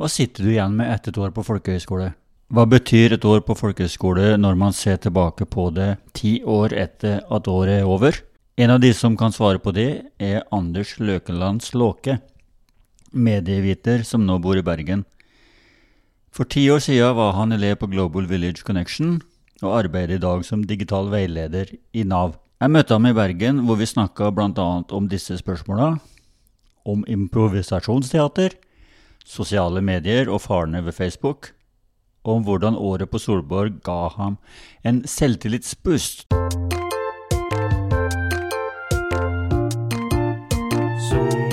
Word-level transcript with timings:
Hva 0.00 0.08
sitter 0.08 0.46
du 0.46 0.54
igjen 0.54 0.78
med 0.78 0.88
etter 0.88 1.12
et 1.12 1.18
år 1.20 1.32
på 1.36 1.42
folkehøyskole? 1.44 2.06
Hva 2.48 2.62
betyr 2.64 3.12
et 3.18 3.24
år 3.28 3.42
på 3.44 3.52
folkehøyskole 3.52 4.30
når 4.40 4.54
man 4.56 4.72
ser 4.72 4.96
tilbake 4.96 5.44
på 5.44 5.66
det 5.76 5.90
ti 6.16 6.38
år 6.40 6.72
etter 6.72 7.18
at 7.28 7.50
året 7.52 7.82
er 7.82 7.84
over? 7.84 8.16
En 8.56 8.72
av 8.72 8.80
de 8.80 8.94
som 8.96 9.18
kan 9.20 9.34
svare 9.36 9.60
på 9.60 9.74
det, 9.76 9.90
er 10.16 10.46
Anders 10.56 10.94
Løkeland 10.96 11.60
Slåke, 11.60 12.16
medieviter 13.12 14.00
som 14.08 14.24
nå 14.24 14.38
bor 14.40 14.56
i 14.56 14.64
Bergen. 14.64 15.04
For 16.32 16.48
ti 16.48 16.64
år 16.72 16.80
siden 16.80 17.12
var 17.20 17.36
han 17.36 17.52
elev 17.52 17.76
på 17.82 17.90
Global 17.92 18.24
Village 18.30 18.64
Connection, 18.64 19.18
og 19.60 19.76
arbeider 19.82 20.16
i 20.16 20.24
dag 20.24 20.48
som 20.48 20.64
digital 20.64 21.12
veileder 21.12 21.74
i 21.92 22.06
Nav. 22.08 22.38
Jeg 22.56 22.72
møtte 22.72 22.96
ham 22.96 23.04
i 23.04 23.12
Bergen, 23.20 23.66
hvor 23.68 23.76
vi 23.76 23.92
snakka 23.92 24.32
bl.a. 24.32 24.68
om 24.80 25.12
disse 25.12 25.36
spørsmåla. 25.44 25.92
Om 26.88 27.04
improvisasjonsteater, 27.04 28.56
sosiale 29.24 29.82
medier 29.82 30.30
og 30.30 30.40
farene 30.40 30.84
ved 30.84 30.92
Facebook 30.92 31.52
om 32.24 32.42
hvordan 32.44 32.76
året 32.76 33.10
på 33.10 33.18
Solborg 33.18 33.80
ga 33.84 34.08
ham 34.16 34.38
en 34.84 35.06
selvtillitsboost. 35.08 36.26
Solborg 41.08 41.49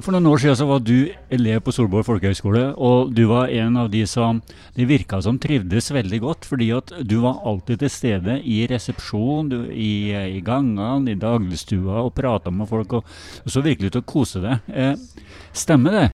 For 0.00 0.14
noen 0.14 0.28
år 0.30 0.40
siden 0.40 0.56
så 0.56 0.64
var 0.64 0.80
du 0.80 1.10
elev 1.34 1.58
på 1.66 1.72
Solborg 1.76 2.06
folkehøgskole, 2.06 2.62
og 2.80 3.10
du 3.12 3.26
var 3.28 3.50
en 3.52 3.74
av 3.82 3.90
de 3.92 4.00
som 4.08 4.38
det 4.76 4.86
virka 4.88 5.18
som 5.20 5.36
trivdes 5.40 5.90
veldig 5.92 6.20
godt, 6.22 6.46
fordi 6.48 6.70
at 6.72 6.92
du 7.04 7.18
var 7.20 7.42
alltid 7.44 7.82
til 7.82 7.92
stede 7.92 8.38
i 8.48 8.62
resepsjon, 8.70 9.50
du, 9.52 9.58
i, 9.68 10.14
i 10.38 10.40
gangene, 10.46 11.10
i 11.12 11.18
dagligstua 11.20 12.00
og 12.06 12.14
prata 12.16 12.52
med 12.54 12.70
folk, 12.70 12.96
og, 12.96 13.12
og 13.44 13.52
så 13.52 13.64
virkelig 13.66 13.92
ut 13.92 14.00
å 14.00 14.06
kose 14.08 14.40
deg. 14.44 14.72
Eh, 14.72 15.28
stemmer 15.52 15.98
det? 15.98 16.06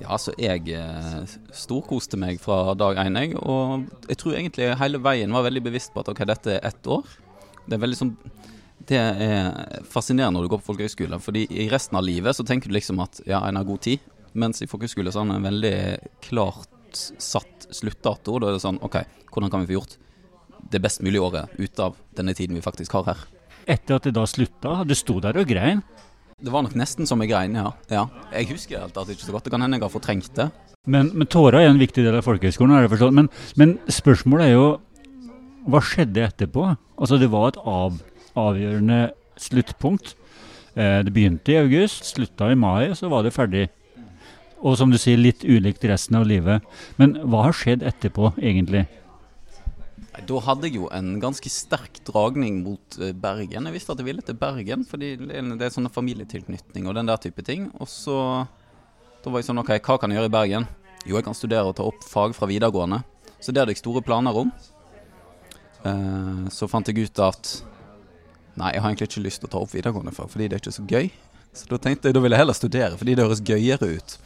Ja, 0.00 0.16
så 0.18 0.32
jeg 0.40 0.72
eh, 0.72 1.36
storkoste 1.54 2.16
meg 2.20 2.40
fra 2.42 2.72
dag 2.78 3.02
én, 3.04 3.20
jeg. 3.20 3.36
Og 3.44 3.84
jeg 4.08 4.22
tror 4.22 4.38
egentlig 4.38 4.72
hele 4.80 5.02
veien 5.04 5.36
var 5.36 5.44
veldig 5.50 5.66
bevisst 5.68 5.92
på 5.92 6.00
at 6.00 6.08
ok, 6.14 6.24
dette 6.32 6.56
er 6.56 6.64
ett 6.70 6.90
år. 6.90 7.04
Det 7.68 7.76
er 7.76 7.84
veldig 7.84 8.00
sånn 8.00 8.16
Det 8.88 9.00
er 9.00 9.82
fascinerende 9.88 10.36
når 10.38 10.46
du 10.46 10.52
går 10.52 10.60
på 10.62 10.72
folkehøyskole, 10.72 11.18
fordi 11.22 11.46
i 11.48 11.68
resten 11.72 11.96
av 11.98 12.04
livet 12.04 12.36
så 12.36 12.44
tenker 12.46 12.68
du 12.68 12.76
liksom 12.76 13.00
at 13.04 13.22
ja, 13.28 13.40
en 13.46 13.56
har 13.56 13.66
god 13.68 13.84
tid. 13.86 14.02
Mens 14.36 14.60
i 14.64 14.68
folkehøyskole 14.68 15.12
så 15.12 15.22
har 15.22 15.28
en 15.28 15.36
en 15.38 15.48
veldig 15.48 15.76
klart 16.26 16.70
satt 16.94 17.68
sluttdato. 17.74 18.38
Da 18.38 18.50
er 18.50 18.58
det 18.58 18.64
sånn 18.64 18.80
OK, 18.84 19.00
hvordan 19.32 19.52
kan 19.52 19.64
vi 19.64 19.72
få 19.72 19.78
gjort 19.78 19.96
det 20.72 20.80
best 20.84 21.02
mulige 21.04 21.22
året 21.22 21.56
ut 21.58 21.80
av 21.80 21.96
denne 22.16 22.34
tiden 22.36 22.56
vi 22.56 22.64
faktisk 22.64 22.96
har 22.98 23.08
her? 23.12 23.24
Etter 23.64 23.96
at 23.96 24.06
det 24.08 24.14
da 24.16 24.26
slutta, 24.28 24.82
du 24.84 24.94
sto 24.98 25.20
der 25.24 25.38
og 25.40 25.48
grein. 25.48 25.80
Det 26.44 26.52
var 26.52 26.64
nok 26.66 26.74
nesten 26.76 27.08
som 27.08 27.22
jeg 27.22 27.30
grein, 27.30 27.54
ja. 27.56 27.70
ja. 27.88 28.04
Jeg 28.34 28.50
husker 28.52 28.82
helt 28.82 28.96
at 28.96 29.08
det 29.08 29.16
ikke 29.16 29.28
så 29.28 29.36
godt. 29.36 29.46
Det 29.46 29.54
kan 29.54 29.64
hende 29.64 29.78
jeg 29.78 29.86
har 29.86 29.92
fortrengt 29.92 30.34
det. 30.36 30.50
Men, 30.84 31.08
men 31.16 31.28
tårer 31.30 31.62
er 31.62 31.70
en 31.70 31.80
viktig 31.80 32.02
del 32.04 32.18
av 32.18 32.26
folkehøgskolen, 32.26 32.74
er 32.76 32.84
det 32.84 32.92
forstått. 32.92 33.14
Men, 33.16 33.30
men 33.56 33.78
spørsmålet 33.88 34.50
er 34.50 34.58
jo 34.58 34.66
hva 35.72 35.80
skjedde 35.80 36.26
etterpå? 36.26 36.66
Altså 37.00 37.16
det 37.20 37.30
var 37.32 37.54
et 37.54 37.60
av, 37.64 37.96
avgjørende 38.38 39.00
sluttpunkt. 39.40 40.14
Eh, 40.74 41.00
det 41.06 41.14
begynte 41.14 41.54
i 41.54 41.60
august, 41.62 42.06
slutta 42.10 42.50
i 42.50 42.58
mai, 42.58 42.90
og 42.90 42.98
så 42.98 43.10
var 43.12 43.24
det 43.26 43.34
ferdig. 43.34 43.68
Og 44.64 44.78
som 44.80 44.90
du 44.90 44.98
sier, 44.98 45.20
litt 45.20 45.44
ulikt 45.44 45.84
resten 45.86 46.18
av 46.18 46.26
livet. 46.26 46.64
Men 47.00 47.18
hva 47.22 47.48
har 47.48 47.56
skjedd 47.56 47.84
etterpå, 47.84 48.32
egentlig? 48.40 48.86
Da 50.14 50.38
hadde 50.46 50.68
jeg 50.68 50.78
jo 50.78 50.88
en 50.94 51.16
ganske 51.22 51.50
sterk 51.50 51.98
dragning 52.06 52.62
mot 52.62 52.98
eh, 53.02 53.12
Bergen. 53.12 53.66
Jeg 53.68 53.76
visste 53.76 53.94
at 53.94 54.00
jeg 54.00 54.08
ville 54.08 54.24
til 54.24 54.38
Bergen, 54.38 54.86
fordi 54.88 55.16
det 55.18 55.34
er 55.34 55.42
sånn 55.42 55.66
er 55.66 55.74
sånne 55.78 55.94
familietilknytning 55.94 56.86
og 56.86 56.94
den 56.98 57.10
der 57.10 57.20
type 57.22 57.42
ting. 57.46 57.66
Og 57.82 57.90
så 57.90 58.18
da 59.24 59.32
var 59.32 59.40
jeg 59.40 59.48
sånn 59.48 59.62
OK, 59.62 59.74
hva 59.80 59.98
kan 59.98 60.12
jeg 60.12 60.20
gjøre 60.20 60.30
i 60.30 60.34
Bergen? 60.34 60.68
Jo, 61.04 61.18
jeg 61.18 61.26
kan 61.26 61.36
studere 61.36 61.68
og 61.68 61.76
ta 61.76 61.84
opp 61.88 62.04
fag 62.06 62.34
fra 62.36 62.48
videregående. 62.48 63.02
Så 63.42 63.52
det 63.52 63.60
hadde 63.60 63.74
jeg 63.74 63.82
store 63.82 64.02
planer 64.04 64.36
om. 64.36 64.50
Eh, 65.84 66.44
så 66.52 66.68
fant 66.70 66.88
jeg 66.88 67.08
ut 67.08 67.22
at 67.24 67.54
nei, 68.60 68.74
jeg 68.74 68.82
har 68.82 68.90
egentlig 68.90 69.08
ikke 69.10 69.24
lyst 69.24 69.42
til 69.42 69.50
å 69.50 69.52
ta 69.54 69.62
opp 69.62 69.72
videregående 69.74 70.14
fag, 70.14 70.30
fordi 70.32 70.48
det 70.48 70.58
er 70.58 70.62
ikke 70.64 70.76
så 70.76 70.86
gøy. 70.88 71.08
Så 71.54 71.70
da 71.70 71.78
tenkte 71.78 72.10
jeg 72.10 72.16
da 72.16 72.22
ville 72.22 72.34
jeg 72.34 72.42
heller 72.42 72.58
studere, 72.58 72.98
fordi 72.98 73.14
det 73.14 73.26
høres 73.26 73.42
gøyere 73.46 73.90
ut. 73.96 74.16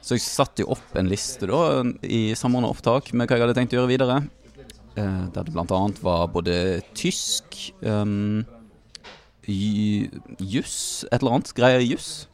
Så 0.00 0.16
jeg 0.16 0.24
satte 0.24 0.64
jo 0.64 0.72
opp 0.74 0.96
en 0.96 1.08
liste 1.10 1.48
da 1.48 1.82
i 2.04 2.30
samordna 2.38 2.70
opptak 2.72 3.12
med 3.12 3.28
hva 3.28 3.36
jeg 3.36 3.44
hadde 3.44 3.56
tenkt 3.58 3.74
å 3.76 3.80
gjøre 3.80 3.92
videre. 3.92 4.20
Eh, 4.98 5.24
der 5.34 5.46
det 5.46 5.56
annet 5.56 6.00
var 6.02 6.26
både 6.32 6.54
tysk, 6.96 7.56
um, 7.84 8.42
juss, 9.46 11.04
et 11.10 11.20
eller 11.20 11.36
annet, 11.36 11.52
greier 11.56 11.84
i 11.84 11.90
juss, 11.92 12.26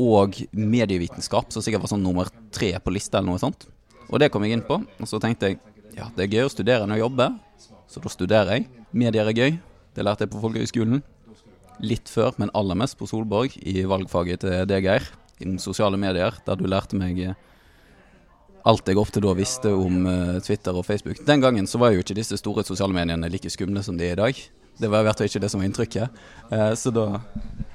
og 0.00 0.36
medievitenskap, 0.52 1.48
som 1.52 1.64
sikkert 1.64 1.86
var 1.86 1.92
sånn 1.94 2.04
nummer 2.04 2.28
tre 2.52 2.74
på 2.82 2.92
lista 2.92 3.18
eller 3.18 3.32
noe 3.32 3.42
sånt. 3.42 3.68
Og 4.06 4.20
det 4.22 4.30
kom 4.32 4.44
jeg 4.44 4.56
inn 4.56 4.66
på, 4.66 4.78
og 4.78 5.08
så 5.08 5.20
tenkte 5.22 5.50
jeg 5.50 5.60
ja, 5.96 6.10
det 6.12 6.26
er 6.26 6.34
gøy 6.34 6.46
å 6.46 6.52
studere 6.52 6.84
enn 6.84 6.92
å 6.92 7.00
jobbe, 7.00 7.30
så 7.88 8.02
da 8.04 8.12
studerer 8.12 8.58
jeg. 8.58 8.66
Medier 8.92 9.30
er 9.30 9.38
gøy, 9.38 9.56
det 9.96 10.04
lærte 10.04 10.26
jeg 10.26 10.32
på 10.34 10.42
folkehøgskolen. 10.42 11.02
Litt 11.84 12.08
før, 12.08 12.36
men 12.40 12.52
aller 12.56 12.76
mest 12.78 12.96
på 13.00 13.08
Solborg, 13.08 13.56
i 13.64 13.82
valgfaget 13.88 14.44
til 14.44 14.68
deg, 14.68 14.84
Geir, 14.84 15.08
innen 15.40 15.60
sosiale 15.60 15.98
medier, 16.00 16.36
der 16.46 16.56
du 16.56 16.64
lærte 16.68 16.96
meg 17.00 17.20
eh, 17.20 17.34
alt 18.66 18.88
jeg 18.90 18.98
ofte 18.98 19.22
da 19.22 19.32
visste 19.38 19.70
om 19.70 20.06
uh, 20.08 20.38
Twitter 20.42 20.74
og 20.74 20.86
Facebook. 20.88 21.20
Den 21.26 21.42
gangen 21.44 21.68
så 21.70 21.78
var 21.78 21.94
jo 21.94 22.02
ikke 22.02 22.16
disse 22.18 22.38
store 22.40 22.64
sosiale 22.66 22.96
mediene 22.96 23.28
like 23.30 23.50
skumle 23.52 23.82
som 23.86 23.98
de 23.98 24.08
er 24.08 24.16
i 24.16 24.18
dag. 24.18 24.40
Det 24.76 24.90
var 24.92 25.00
i 25.00 25.06
hvert 25.06 25.20
fall 25.20 25.30
ikke 25.30 25.42
det 25.44 25.50
som 25.52 25.62
var 25.62 25.68
inntrykket. 25.68 26.18
Uh, 26.50 26.72
så 26.74 26.90
da 26.94 27.04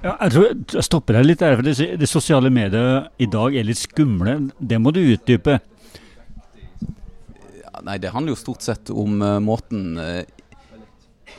Ja, 0.04 0.18
jeg 0.18 0.34
tror 0.34 0.48
jeg 0.50 0.84
stopper 0.84 1.20
deg 1.20 1.30
litt 1.30 1.44
der, 1.46 1.56
for 1.56 1.70
det, 1.70 1.78
det 2.02 2.10
sosiale 2.12 2.52
medier 2.52 3.08
i 3.22 3.30
dag 3.32 3.56
er 3.56 3.70
litt 3.70 3.80
skumle. 3.80 4.36
Det 4.60 4.82
må 4.84 4.92
du 4.92 5.00
utdype. 5.06 5.62
ja, 7.64 7.74
Nei, 7.88 7.98
det 8.04 8.12
handler 8.12 8.36
jo 8.36 8.42
stort 8.44 8.68
sett 8.68 8.92
om 8.92 9.24
måten 9.46 9.96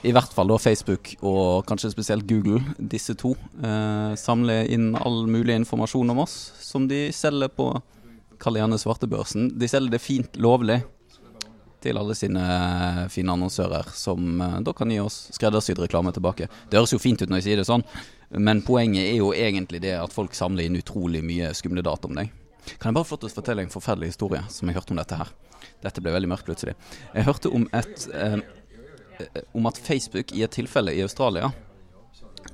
i 0.03 0.13
hvert 0.15 0.33
fall 0.35 0.51
da 0.51 0.59
Facebook 0.59 1.13
og 1.21 1.65
kanskje 1.69 1.93
spesielt 1.93 2.27
Google, 2.27 2.59
disse 2.79 3.15
to, 3.19 3.37
samler 4.19 4.67
inn 4.75 4.97
all 4.99 5.29
mulig 5.31 5.55
informasjon 5.61 6.11
om 6.11 6.25
oss 6.25 6.35
som 6.59 6.89
de 6.91 7.05
selger 7.15 7.53
på 7.55 7.69
kall 8.43 8.59
gjerne 8.59 8.81
svartebørsen. 8.83 9.53
De 9.59 9.69
selger 9.71 9.95
det 9.95 10.03
fint 10.03 10.41
lovlig 10.43 10.81
til 11.83 11.99
alle 11.99 12.15
sine 12.15 12.43
fine 13.11 13.35
annonsører, 13.35 13.91
som 13.95 14.41
eh, 14.41 14.59
da 14.65 14.75
kan 14.77 14.91
gi 14.93 15.01
oss 15.03 15.25
skreddersydd 15.35 15.83
reklame 15.83 16.13
tilbake. 16.15 16.49
Det 16.71 16.79
høres 16.79 16.95
jo 16.95 17.01
fint 17.03 17.23
ut 17.23 17.31
når 17.31 17.43
jeg 17.43 17.49
sier 17.49 17.63
det 17.63 17.69
sånn, 17.69 17.85
men 18.39 18.63
poenget 18.67 19.09
er 19.09 19.19
jo 19.19 19.33
egentlig 19.35 19.83
det 19.85 19.97
at 19.99 20.15
folk 20.15 20.37
samler 20.39 20.69
inn 20.69 20.79
utrolig 20.79 21.25
mye 21.27 21.53
skumle 21.59 21.85
data 21.85 22.09
om 22.09 22.19
deg. 22.19 22.31
Kan 22.79 22.93
jeg 22.93 23.01
bare 23.01 23.09
få 23.09 23.19
fortelle 23.27 23.65
en 23.65 23.75
forferdelig 23.75 24.13
historie 24.13 24.45
som 24.53 24.71
jeg 24.71 24.79
hørte 24.79 24.95
om 24.95 25.01
dette 25.03 25.19
her? 25.19 25.33
Dette 25.83 26.03
ble 26.03 26.15
veldig 26.15 26.31
mørkt 26.31 26.47
plutselig. 26.47 26.77
Jeg 27.11 27.27
hørte 27.27 27.51
om 27.51 27.67
et 27.75 28.07
eh, 28.15 28.39
om 29.57 29.69
at 29.71 29.79
Facebook 29.81 30.33
i 30.35 30.45
et 30.45 30.55
tilfelle 30.55 30.95
i 30.95 31.03
Australia 31.05 31.53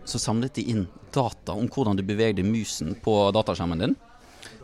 så 0.08 0.20
samlet 0.20 0.56
de 0.58 0.64
inn 0.72 0.86
data 1.14 1.54
om 1.56 1.68
hvordan 1.68 1.96
du 1.98 2.04
bevegde 2.06 2.44
musen 2.44 2.94
på 3.02 3.14
dataskjermen 3.34 3.82
din. 3.82 3.96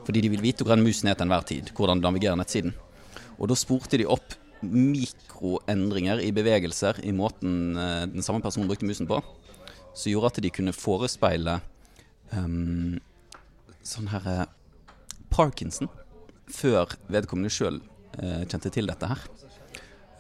Fordi 0.05 0.21
de 0.21 0.31
vil 0.33 0.45
vite 0.45 0.65
hvor 0.67 0.81
musen 0.81 1.09
er 1.09 1.17
til 1.17 1.27
enhver 1.27 1.47
tid, 1.49 1.71
hvordan 1.77 2.01
du 2.01 2.07
navigerer 2.07 2.37
nettsiden. 2.37 2.75
Og 3.39 3.49
da 3.51 3.57
spurte 3.59 4.01
de 4.01 4.09
opp 4.09 4.37
mikroendringer 4.65 6.23
i 6.25 6.33
bevegelser 6.33 7.01
i 7.05 7.13
måten 7.13 7.77
eh, 7.77 8.05
den 8.09 8.25
samme 8.25 8.45
personen 8.45 8.69
brukte 8.69 8.89
musen 8.89 9.09
på, 9.09 9.19
som 9.95 10.13
gjorde 10.13 10.33
at 10.33 10.43
de 10.45 10.53
kunne 10.53 10.73
forespeile 10.77 11.59
um, 12.33 12.97
sånn 13.85 14.09
her 14.13 14.29
eh, 14.31 14.47
Parkinson 15.35 15.91
før 16.53 16.95
vedkommende 17.13 17.53
sjøl 17.53 17.81
uh, 17.81 18.45
kjente 18.49 18.73
til 18.73 18.89
dette 18.89 19.09
her. 19.11 19.23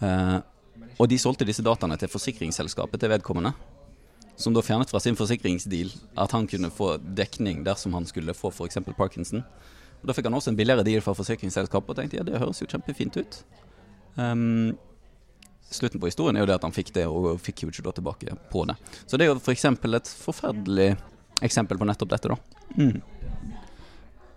Eh, 0.04 0.38
og 0.98 1.08
de 1.10 1.18
solgte 1.18 1.46
disse 1.48 1.64
dataene 1.64 1.96
til 1.98 2.10
forsikringsselskapet 2.12 3.02
til 3.02 3.12
vedkommende. 3.12 3.54
Som 4.36 4.54
da 4.54 4.62
fjernet 4.66 4.90
fra 4.90 4.98
sin 5.02 5.16
forsikringsdeal 5.18 5.92
at 6.18 6.32
han 6.34 6.48
kunne 6.50 6.72
få 6.74 6.96
dekning 6.98 7.62
dersom 7.66 7.94
han 7.94 8.06
skulle 8.06 8.34
få 8.34 8.50
f.eks. 8.50 8.80
Parkinson. 8.96 9.44
Og 10.02 10.08
Da 10.08 10.16
fikk 10.16 10.26
han 10.28 10.34
også 10.36 10.52
en 10.52 10.58
billigere 10.58 10.84
deal 10.86 11.04
fra 11.04 11.14
forsikringsselskapet 11.16 11.94
og 11.94 12.00
tenkte 12.00 12.18
ja, 12.18 12.26
det 12.26 12.40
høres 12.42 12.60
jo 12.60 12.68
kjempefint 12.70 13.16
ut. 13.16 13.38
Um, 14.18 14.74
slutten 15.70 16.02
på 16.02 16.10
historien 16.10 16.36
er 16.36 16.44
jo 16.44 16.50
det 16.50 16.58
at 16.58 16.66
han 16.66 16.74
fikk 16.74 16.92
det, 16.94 17.06
og 17.08 17.38
fikk 17.42 17.64
jo 17.64 17.70
ikke 17.72 17.86
da 17.86 17.94
tilbake 17.96 18.36
på 18.52 18.66
det. 18.68 18.76
Så 19.06 19.18
det 19.18 19.26
er 19.26 19.32
jo 19.32 19.40
f.eks. 19.40 19.66
For 19.80 19.98
et 19.98 20.14
forferdelig 20.26 20.90
eksempel 21.44 21.80
på 21.80 21.88
nettopp 21.88 22.14
dette, 22.14 22.34
da. 22.34 22.38
Mm. 22.78 23.00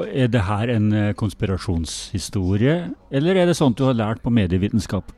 Er 0.05 0.29
det 0.29 0.43
her 0.45 0.69
en 0.69 0.91
eh, 0.93 1.13
konspirasjonshistorie, 1.17 2.75
eller 3.09 3.39
er 3.41 3.49
det 3.49 3.57
sånt 3.57 3.79
du 3.79 3.87
har 3.87 3.97
lært 3.97 4.21
på 4.21 4.33
medievitenskap? 4.33 5.09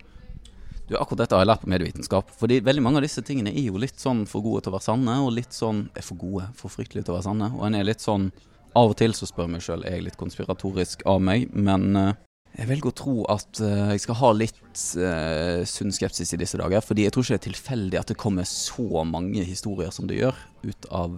Du, 0.89 0.95
akkurat 0.97 1.23
dette 1.23 1.37
har 1.37 1.43
jeg 1.43 1.51
lært 1.51 1.63
på 1.63 1.69
medievitenskap. 1.69 2.31
Fordi 2.39 2.59
veldig 2.65 2.83
mange 2.83 3.01
av 3.01 3.05
disse 3.05 3.21
tingene 3.25 3.53
er 3.53 3.67
jo 3.69 3.81
litt 3.81 4.01
sånn 4.01 4.25
for 4.29 4.41
gode 4.45 4.65
til 4.65 4.73
å 4.73 4.77
være 4.79 4.87
sanne, 4.87 5.17
og 5.21 5.35
litt 5.35 5.53
sånn 5.53 5.83
er 5.93 6.05
for 6.05 6.17
gode, 6.17 6.47
for 6.57 6.73
fryktelige 6.73 7.05
til 7.07 7.13
å 7.13 7.19
være 7.19 7.27
sanne. 7.29 7.51
Og 7.59 7.67
en 7.67 7.77
er 7.77 7.89
litt 7.91 8.05
sånn 8.05 8.31
Av 8.77 8.91
og 8.91 8.99
til 8.99 9.15
så 9.17 9.25
spør 9.25 9.47
jeg 9.47 9.51
meg 9.55 9.63
sjøl 9.65 9.81
er 9.81 9.95
jeg 9.95 10.03
litt 10.05 10.17
konspiratorisk 10.19 11.01
av 11.09 11.23
meg, 11.25 11.47
men 11.57 11.95
uh, 11.97 12.11
jeg 12.53 12.69
velger 12.69 12.91
å 12.91 12.97
tro 12.99 13.15
at 13.33 13.61
uh, 13.65 13.89
jeg 13.95 14.03
skal 14.03 14.17
ha 14.19 14.29
litt 14.37 14.83
uh, 15.01 15.65
sunn 15.65 15.89
skepsis 15.89 16.35
i 16.35 16.37
disse 16.37 16.59
dager. 16.61 16.85
Fordi 16.85 17.07
jeg 17.07 17.15
tror 17.15 17.25
ikke 17.25 17.33
det 17.33 17.39
er 17.39 17.47
tilfeldig 17.47 17.99
at 17.99 18.13
det 18.13 18.19
kommer 18.21 18.45
så 18.45 19.01
mange 19.09 19.41
historier 19.41 19.89
som 19.95 20.05
det 20.05 20.19
gjør, 20.21 20.37
ut 20.69 20.89
av 20.93 21.17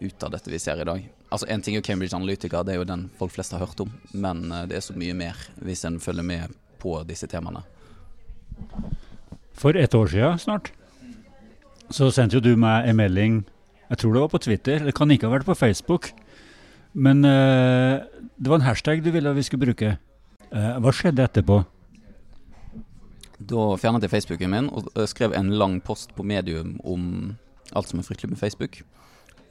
ut 0.00 0.22
av 0.22 0.30
dette 0.30 0.50
vi 0.50 0.58
ser 0.58 0.80
i 0.80 0.84
dag. 0.84 1.04
Altså 1.28 1.46
En 1.48 1.62
ting 1.62 1.76
er 1.76 1.84
Cambridge 1.84 2.16
Analytica, 2.16 2.62
det 2.62 2.74
er 2.74 2.80
jo 2.82 2.88
den 2.88 3.08
folk 3.18 3.32
flest 3.34 3.52
har 3.52 3.62
hørt 3.64 3.80
om. 3.80 3.92
Men 4.12 4.50
eh, 4.52 4.66
det 4.70 4.78
er 4.78 4.84
så 4.84 4.96
mye 4.98 5.14
mer 5.16 5.38
hvis 5.64 5.84
en 5.88 6.00
følger 6.00 6.26
med 6.26 6.54
på 6.82 6.96
disse 7.08 7.28
temaene. 7.30 7.64
For 9.54 9.76
et 9.78 9.94
år 9.94 10.10
siden 10.10 10.40
snart 10.42 10.72
så 11.92 12.08
sendte 12.10 12.38
jo 12.38 12.42
du 12.42 12.54
meg 12.58 12.88
en 12.88 12.96
melding 12.96 13.42
Jeg 13.90 14.00
tror 14.00 14.14
det 14.14 14.22
var 14.22 14.32
på 14.32 14.40
Twitter, 14.40 14.80
det 14.82 14.94
kan 14.96 15.10
ikke 15.12 15.28
ha 15.28 15.34
vært 15.34 15.46
på 15.46 15.54
Facebook. 15.54 16.08
Men 16.94 17.20
uh, 17.26 18.00
det 18.40 18.50
var 18.50 18.58
en 18.58 18.66
hashtag 18.66 19.02
du 19.04 19.10
ville 19.12 19.34
vi 19.36 19.44
skulle 19.44 19.66
bruke. 19.66 19.96
Uh, 20.48 20.80
hva 20.80 20.92
skjedde 20.94 21.22
etterpå? 21.22 21.60
Da 23.44 23.66
fjernet 23.78 24.06
jeg 24.06 24.14
Facebooken 24.14 24.50
min 24.50 24.70
og 24.72 24.88
skrev 25.10 25.34
en 25.36 25.52
lang 25.58 25.80
post 25.84 26.14
på 26.16 26.24
medium 26.24 26.78
om 26.80 27.34
alt 27.76 27.90
som 27.90 28.00
er 28.00 28.06
fryktelig 28.06 28.32
med 28.32 28.40
Facebook. 28.40 28.80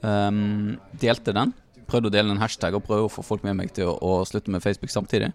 Um, 0.02 0.76
delte 1.00 1.32
den. 1.36 1.52
Prøvde 1.88 2.10
å 2.10 2.14
dele 2.14 2.32
en 2.32 2.40
hashtag 2.40 2.76
og 2.76 2.84
prøve 2.86 3.06
å 3.06 3.12
få 3.12 3.24
folk 3.24 3.44
med 3.44 3.58
meg 3.60 3.72
til 3.76 3.92
å, 3.92 3.96
å, 4.00 4.24
slutte 4.28 4.52
med 4.52 4.64
Facebook 4.64 4.92
samtidig. 4.92 5.30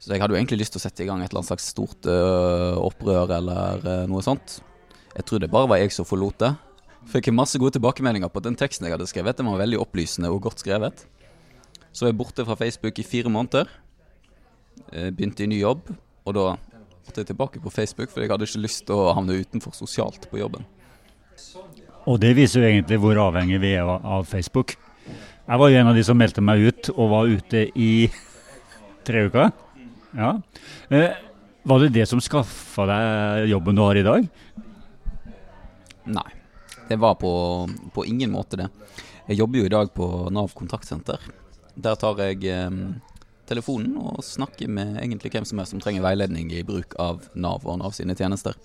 Så 0.00 0.14
jeg 0.14 0.22
hadde 0.22 0.32
jo 0.32 0.40
egentlig 0.40 0.62
lyst 0.62 0.72
til 0.72 0.80
å 0.80 0.86
sette 0.86 1.04
i 1.04 1.08
gang 1.08 1.20
et 1.20 1.28
eller 1.28 1.42
annet 1.42 1.50
slags 1.50 1.68
stort 1.74 2.08
uh, 2.08 2.78
opprør 2.80 3.34
eller 3.36 3.84
uh, 3.84 4.08
noe 4.08 4.24
sånt. 4.24 4.58
Jeg 5.12 5.26
tror 5.28 5.42
det 5.42 5.50
bare 5.52 5.68
var 5.68 5.80
jeg 5.82 5.92
som 5.92 6.08
forlot 6.08 6.40
det. 6.40 6.54
Fikk 7.10 7.28
masse 7.34 7.58
gode 7.60 7.74
tilbakemeldinger 7.76 8.30
på 8.32 8.40
at 8.40 8.46
den 8.48 8.56
teksten 8.56 8.86
jeg 8.86 8.94
hadde 8.94 9.08
skrevet, 9.10 9.36
den 9.36 9.48
var 9.50 9.60
veldig 9.60 9.80
opplysende 9.82 10.30
og 10.32 10.42
godt 10.46 10.62
skrevet. 10.62 11.04
Så 11.92 12.04
var 12.06 12.12
jeg 12.12 12.20
borte 12.20 12.46
fra 12.46 12.56
Facebook 12.56 13.00
i 13.00 13.06
fire 13.06 13.32
måneder. 13.32 13.70
Eh, 14.92 15.08
begynte 15.10 15.44
i 15.44 15.48
ny 15.50 15.60
jobb, 15.60 15.88
og 16.24 16.36
da 16.36 16.44
måtte 16.54 17.22
jeg 17.22 17.30
tilbake 17.32 17.62
på 17.62 17.72
Facebook, 17.72 18.12
for 18.12 18.22
jeg 18.22 18.30
hadde 18.30 18.46
ikke 18.46 18.62
lyst 18.62 18.84
til 18.86 19.00
å 19.00 19.14
havne 19.16 19.40
utenfor 19.40 19.74
sosialt 19.74 20.28
på 20.30 20.40
jobben. 20.40 20.66
Og 22.08 22.20
det 22.22 22.34
viser 22.38 22.62
jo 22.62 22.70
egentlig 22.70 23.00
hvor 23.02 23.18
avhengig 23.20 23.60
vi 23.62 23.74
er 23.78 23.88
av 23.88 24.28
Facebook. 24.28 24.76
Jeg 25.50 25.58
var 25.58 25.72
jo 25.72 25.80
en 25.80 25.90
av 25.90 25.98
de 25.98 26.04
som 26.06 26.18
meldte 26.20 26.44
meg 26.44 26.62
ut, 26.68 26.92
og 26.94 27.10
var 27.10 27.32
ute 27.32 27.66
i 27.74 27.92
tre 29.08 29.26
uker. 29.26 29.50
Ja. 30.16 30.40
Eh, 30.88 31.10
var 31.62 31.80
det 31.80 31.92
det 31.94 32.06
som 32.08 32.20
skaffa 32.20 32.86
deg 32.88 33.50
jobben 33.50 33.76
du 33.76 33.82
har 33.84 33.98
i 33.98 34.06
dag? 34.06 34.28
Nei, 36.10 36.30
det 36.88 36.98
var 36.98 37.14
på, 37.20 37.32
på, 37.94 38.06
ingen 38.08 38.32
måte 38.32 38.58
det. 38.62 38.68
Jeg 39.28 39.42
jobber 39.42 39.60
jo 39.60 39.68
i 39.68 39.72
dag 39.72 39.92
på 39.94 40.08
Nav 40.34 40.54
kontaktsenter. 40.56 41.22
Der 41.76 41.98
tar 42.00 42.18
jeg 42.24 42.42
eh, 42.50 42.70
telefonen 43.50 43.98
og 44.00 44.24
snakker 44.26 44.70
med 44.72 44.98
egentlig 45.02 45.34
hvem 45.34 45.46
som 45.46 45.60
helst 45.60 45.76
som 45.76 45.82
trenger 45.82 46.04
veiledning 46.06 46.50
i 46.54 46.64
bruk 46.66 46.96
av 46.98 47.28
Nav 47.34 47.66
og 47.68 47.78
Nav 47.82 47.94
sine 47.96 48.16
tjenester. 48.18 48.56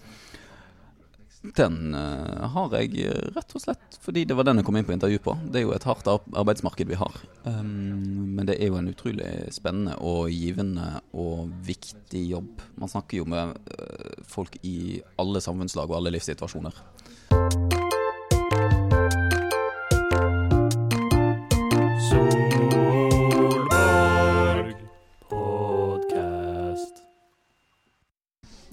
Den 1.54 1.94
uh, 1.96 2.48
har 2.56 2.74
jeg 2.80 3.12
rett 3.36 3.56
og 3.56 3.62
slett 3.62 4.00
fordi 4.02 4.26
det 4.28 4.38
var 4.38 4.48
den 4.48 4.62
jeg 4.62 4.68
kom 4.68 4.78
inn 4.80 4.88
på 4.88 4.96
intervju 4.96 5.20
på. 5.26 5.36
Det 5.52 5.62
er 5.62 5.66
jo 5.66 5.76
et 5.76 5.88
hardt 5.88 6.10
arbeidsmarked 6.10 6.90
vi 6.90 7.00
har. 7.00 7.20
Um, 7.44 8.36
men 8.38 8.46
det 8.50 8.58
er 8.60 8.72
jo 8.72 8.80
en 8.80 8.90
utrolig 8.92 9.30
spennende 9.54 9.98
og 10.02 10.30
givende 10.34 11.02
og 11.14 11.52
viktig 11.66 12.26
jobb. 12.32 12.66
Man 12.82 12.92
snakker 12.92 13.22
jo 13.22 13.30
med 13.30 13.56
uh, 13.78 14.24
folk 14.30 14.58
i 14.64 15.02
alle 15.22 15.44
samfunnslag 15.44 15.90
og 15.92 16.00
alle 16.00 16.16
livssituasjoner. 16.18 16.84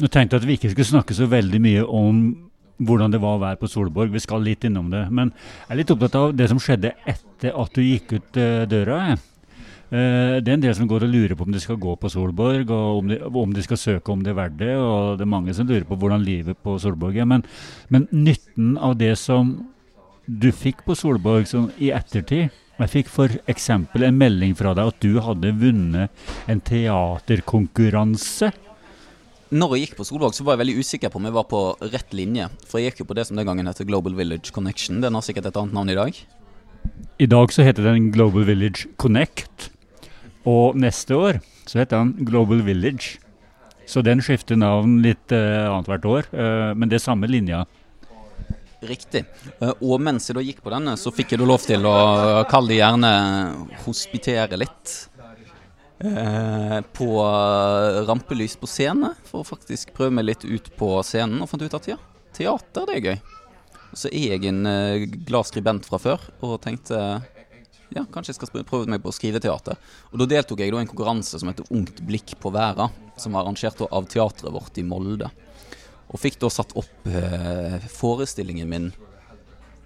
Nå 0.03 0.09
tenkte 0.11 0.41
at 0.41 0.47
vi 0.47 0.57
ikke 0.59 0.73
skulle 0.73 0.89
snakke 0.89 1.15
så 1.15 1.29
veldig 1.31 1.61
mye 1.63 1.83
om 1.87 2.25
hvordan 2.87 3.13
det 3.13 3.21
var 3.23 3.37
å 3.37 3.43
være 3.43 3.61
på 3.61 3.71
Solborg. 3.71 4.13
Vi 4.13 4.23
skal 4.23 4.45
litt 4.45 4.65
innom 4.69 4.91
det. 4.93 5.05
Men 5.11 5.33
jeg 5.33 5.75
er 5.75 5.81
litt 5.83 5.93
opptatt 5.95 6.19
av 6.19 6.33
det 6.37 6.49
som 6.53 6.61
skjedde 6.63 6.95
etter 7.09 7.55
at 7.59 7.77
du 7.77 7.83
gikk 7.83 8.17
ut 8.17 8.41
uh, 8.41 8.63
døra. 8.71 9.01
Uh, 9.93 10.39
det 10.41 10.49
er 10.49 10.55
en 10.57 10.65
del 10.65 10.77
som 10.77 10.89
går 10.89 11.07
og 11.07 11.13
lurer 11.13 11.37
på 11.37 11.47
om 11.47 11.53
de 11.55 11.63
skal 11.63 11.81
gå 11.81 11.97
på 12.01 12.13
Solborg, 12.13 12.71
og 12.71 13.03
om 13.03 13.13
de, 13.13 13.21
om 13.43 13.53
de 13.57 13.67
skal 13.67 13.81
søke 13.81 14.15
om 14.15 14.25
det 14.25 14.33
er 14.33 14.41
verdt 14.41 14.59
det. 14.63 14.73
Og 14.79 15.21
det 15.21 15.27
er 15.27 15.35
mange 15.35 15.55
som 15.57 15.69
lurer 15.69 15.87
på 15.89 15.99
hvordan 16.01 16.25
livet 16.27 16.61
på 16.65 16.79
Solborg 16.83 17.21
er. 17.21 17.29
Men, 17.29 17.47
men 17.93 18.09
nytten 18.13 18.75
av 18.81 18.99
det 19.01 19.15
som 19.21 19.57
du 20.27 20.53
fikk 20.55 20.85
på 20.87 20.95
Solborg 20.97 21.51
i 21.83 21.91
ettertid 21.93 22.53
jeg 22.83 22.91
fikk 22.91 23.11
f.eks. 23.13 23.69
en 23.71 24.17
melding 24.19 24.55
fra 24.59 24.73
deg 24.75 24.91
at 24.91 25.05
du 25.05 25.21
hadde 25.23 25.53
vunnet 25.61 26.25
en 26.51 26.63
teaterkonkurranse 26.67 28.49
når 29.53 29.75
jeg 29.75 29.85
gikk 29.85 29.99
på 29.99 30.07
Solvåg, 30.09 30.33
så 30.33 30.47
var 30.47 30.57
jeg 30.57 30.63
veldig 30.63 30.81
usikker 30.81 31.11
på 31.13 31.21
om 31.21 31.27
jeg 31.29 31.37
var 31.37 31.45
på 31.51 31.61
rett 31.93 32.15
linje. 32.17 32.47
For 32.69 32.81
jeg 32.81 32.93
gikk 32.93 33.03
jo 33.03 33.09
på 33.11 33.17
det 33.19 33.27
som 33.29 33.37
den 33.37 33.49
gangen 33.49 33.69
heter 33.69 33.89
Global 33.89 34.15
Village 34.17 34.55
Connection. 34.55 35.03
Den 35.05 35.19
har 35.19 35.25
sikkert 35.27 35.51
et 35.51 35.59
annet 35.61 35.77
navn 35.77 35.93
i 35.93 35.99
dag. 35.99 36.21
I 37.21 37.29
dag 37.29 37.53
så 37.53 37.67
heter 37.67 37.85
den 37.91 38.09
Global 38.15 38.47
Village 38.49 38.89
Connect. 38.97 39.69
Og 40.49 40.79
neste 40.81 41.19
år 41.19 41.43
så 41.69 41.83
heter 41.83 42.01
den 42.01 42.27
Global 42.27 42.65
Village. 42.65 43.19
Så 43.87 44.01
den 44.07 44.23
skifter 44.25 44.57
navn 44.57 45.01
litt 45.05 45.35
uh, 45.35 45.69
annethvert 45.69 46.09
år, 46.09 46.29
uh, 46.33 46.73
men 46.79 46.89
det 46.89 46.97
er 46.97 47.05
samme 47.05 47.29
linja. 47.29 47.65
Riktig. 48.83 49.25
Uh, 49.61 49.75
og 49.85 50.01
mens 50.03 50.31
jeg 50.31 50.39
da 50.39 50.45
gikk 50.47 50.63
på 50.65 50.73
denne, 50.73 50.97
så 50.97 51.13
fikk 51.15 51.35
jeg 51.35 51.43
da 51.43 51.49
lov 51.51 51.67
til 51.67 51.85
å 51.87 51.97
kalle 52.49 52.73
det 52.73 52.81
gjerne 52.81 53.13
hospitere 53.85 54.59
litt. 54.65 54.95
Eh, 56.03 56.81
på 56.93 57.23
rampelys 58.07 58.57
på 58.57 58.67
scene, 58.67 59.13
for 59.29 59.43
å 59.43 59.47
faktisk 59.47 59.93
prøve 59.95 60.17
meg 60.17 60.27
litt 60.27 60.45
ut 60.45 60.73
på 60.79 60.97
scenen. 61.07 61.39
Og 61.43 61.51
fant 61.51 61.63
ut 61.63 61.77
at 61.79 61.87
ja, 61.93 61.99
teater, 62.35 62.89
det 62.89 62.97
er 62.97 63.07
gøy. 63.07 63.21
Så 63.95 64.11
er 64.11 64.35
jeg 64.35 64.49
en 64.49 64.65
uh, 64.67 65.05
glad 65.29 65.47
skribent 65.47 65.87
fra 65.87 66.01
før, 66.01 66.23
og 66.41 66.57
tenkte 66.65 66.97
ja, 67.93 68.07
kanskje 68.09 68.33
jeg 68.33 68.39
skal 68.39 68.65
prøve 68.65 68.89
meg 68.89 69.03
på 69.05 69.13
å 69.13 69.15
skrive 69.15 69.43
teater. 69.45 69.77
Og 70.11 70.23
da 70.23 70.27
deltok 70.33 70.65
jeg 70.65 70.73
i 70.73 70.79
en 70.81 70.89
konkurranse 70.89 71.39
som 71.39 71.51
heter 71.51 71.69
Ungt 71.71 72.01
blikk 72.09 72.35
på 72.41 72.51
verda, 72.55 72.89
som 73.21 73.37
var 73.37 73.45
arrangert 73.45 73.85
av 73.85 74.09
teatret 74.11 74.49
vårt 74.55 74.81
i 74.81 74.87
Molde. 74.89 75.29
Og 76.09 76.19
fikk 76.21 76.41
da 76.41 76.49
satt 76.53 76.73
opp 76.77 77.11
forestillingen 77.93 78.73
min 78.73 78.89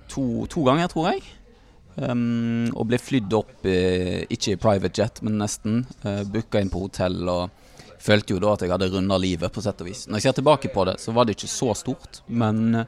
to, 0.06 0.46
to 0.54 0.62
ganger, 0.70 0.86
tror 0.90 1.10
jeg. 1.10 1.26
Um, 1.96 2.66
og 2.76 2.90
ble 2.90 2.98
flydd 3.00 3.32
opp, 3.38 3.54
i, 3.64 4.26
ikke 4.32 4.52
i 4.52 4.60
private 4.60 5.00
jet, 5.00 5.22
men 5.24 5.38
nesten. 5.40 5.80
Uh, 6.04 6.26
Booka 6.28 6.60
inn 6.60 6.72
på 6.72 6.82
hotell 6.82 7.22
og 7.32 7.64
følte 8.02 8.34
jo 8.34 8.40
da 8.42 8.52
at 8.52 8.64
jeg 8.66 8.72
hadde 8.74 8.90
runda 8.92 9.16
livet, 9.20 9.52
på 9.52 9.64
sett 9.64 9.80
og 9.80 9.88
vis. 9.88 10.04
Når 10.04 10.20
jeg 10.20 10.26
ser 10.28 10.36
tilbake 10.42 10.70
på 10.74 10.84
det, 10.88 10.98
så 11.00 11.14
var 11.16 11.24
det 11.24 11.38
ikke 11.38 11.48
så 11.48 11.72
stort, 11.78 12.20
men 12.28 12.82
uh, 12.82 12.84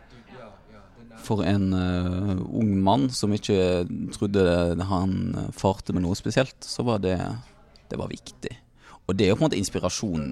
for 1.24 1.40
en 1.48 1.72
uh, 1.72 2.36
ung 2.60 2.74
mann 2.84 3.08
som 3.12 3.32
ikke 3.34 3.86
trodde 4.14 4.44
han 4.90 5.16
farte 5.56 5.96
med 5.96 6.04
noe 6.04 6.18
spesielt, 6.18 6.60
så 6.60 6.84
var 6.86 7.00
det, 7.04 7.16
det 7.88 8.00
var 8.00 8.12
viktig. 8.12 8.52
Og 9.08 9.16
det 9.16 9.24
er 9.24 9.32
jo 9.32 9.38
på 9.38 9.40
en 9.40 9.46
måte 9.46 9.56
inspirasjon 9.56 10.24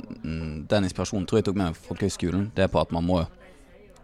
Den 0.68 0.85
inspirasjonen 0.85 1.25
tror 1.25 1.38
jeg 1.40 1.47
tok 1.47 1.56
med 1.56 1.78
folkehøgskolen. 1.80 2.50
Det 2.52 2.66
er 2.66 2.68
på 2.68 2.83
at 2.83 2.90
man 2.92 3.06
må 3.09 3.23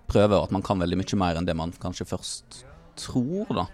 prøve, 0.08 0.38
og 0.38 0.46
at 0.46 0.54
man 0.56 0.64
kan 0.64 0.80
veldig 0.80 0.96
mye 0.96 1.18
mer 1.20 1.36
enn 1.36 1.48
det 1.48 1.56
man 1.58 1.76
kanskje 1.82 2.08
først 2.08 2.62
tror, 2.96 3.52
da. 3.52 3.66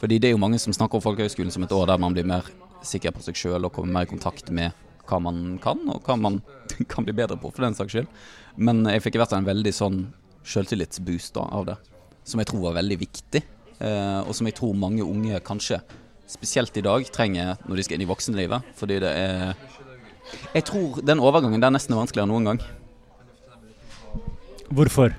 Fordi 0.00 0.18
det 0.20 0.30
er 0.30 0.36
jo 0.36 0.40
mange 0.42 0.60
som 0.62 0.74
snakker 0.74 0.98
om 0.98 1.04
folkehøgskolen 1.04 1.52
som 1.52 1.64
et 1.66 1.74
år 1.74 1.88
der 1.90 2.00
man 2.00 2.16
blir 2.16 2.26
mer 2.28 2.48
sikker 2.86 3.14
på 3.14 3.24
seg 3.24 3.38
sjøl 3.38 3.66
og 3.66 3.74
kommer 3.74 3.92
mer 3.92 4.06
i 4.06 4.10
kontakt 4.10 4.50
med 4.54 4.74
hva 5.06 5.18
man 5.22 5.58
kan, 5.62 5.80
og 5.92 6.06
hva 6.06 6.16
man 6.18 6.40
kan 6.92 7.06
bli 7.06 7.14
bedre 7.16 7.38
på, 7.40 7.52
for 7.54 7.66
den 7.66 7.76
saks 7.78 7.94
skyld. 7.94 8.08
Men 8.56 8.84
jeg 8.90 9.04
fikk 9.04 9.18
i 9.18 9.22
hvert 9.22 9.32
fall 9.32 9.44
en 9.44 9.50
veldig 9.50 9.74
sånn 9.74 10.00
sjøltillitsboost 10.46 11.38
av 11.42 11.68
det, 11.70 11.76
som 12.26 12.42
jeg 12.42 12.50
tror 12.50 12.68
var 12.68 12.80
veldig 12.80 12.98
viktig. 13.02 13.42
Eh, 13.76 14.20
og 14.24 14.32
som 14.36 14.48
jeg 14.48 14.56
tror 14.56 14.76
mange 14.78 15.04
unge 15.04 15.40
kanskje, 15.44 15.80
spesielt 16.26 16.74
i 16.78 16.82
dag, 16.82 17.04
trenger 17.14 17.54
når 17.68 17.78
de 17.78 17.84
skal 17.86 17.98
inn 17.98 18.06
i 18.06 18.10
voksenlivet. 18.10 18.72
Fordi 18.78 18.98
det 19.04 19.12
er 19.12 19.54
Jeg 20.54 20.64
tror 20.66 20.98
den 21.06 21.20
overgangen 21.22 21.62
der 21.62 21.70
nesten 21.70 21.94
er 21.94 22.00
vanskeligere 22.00 22.26
enn 22.26 22.32
noen 22.34 22.48
gang. 22.50 22.60
Hvorfor? 24.74 25.14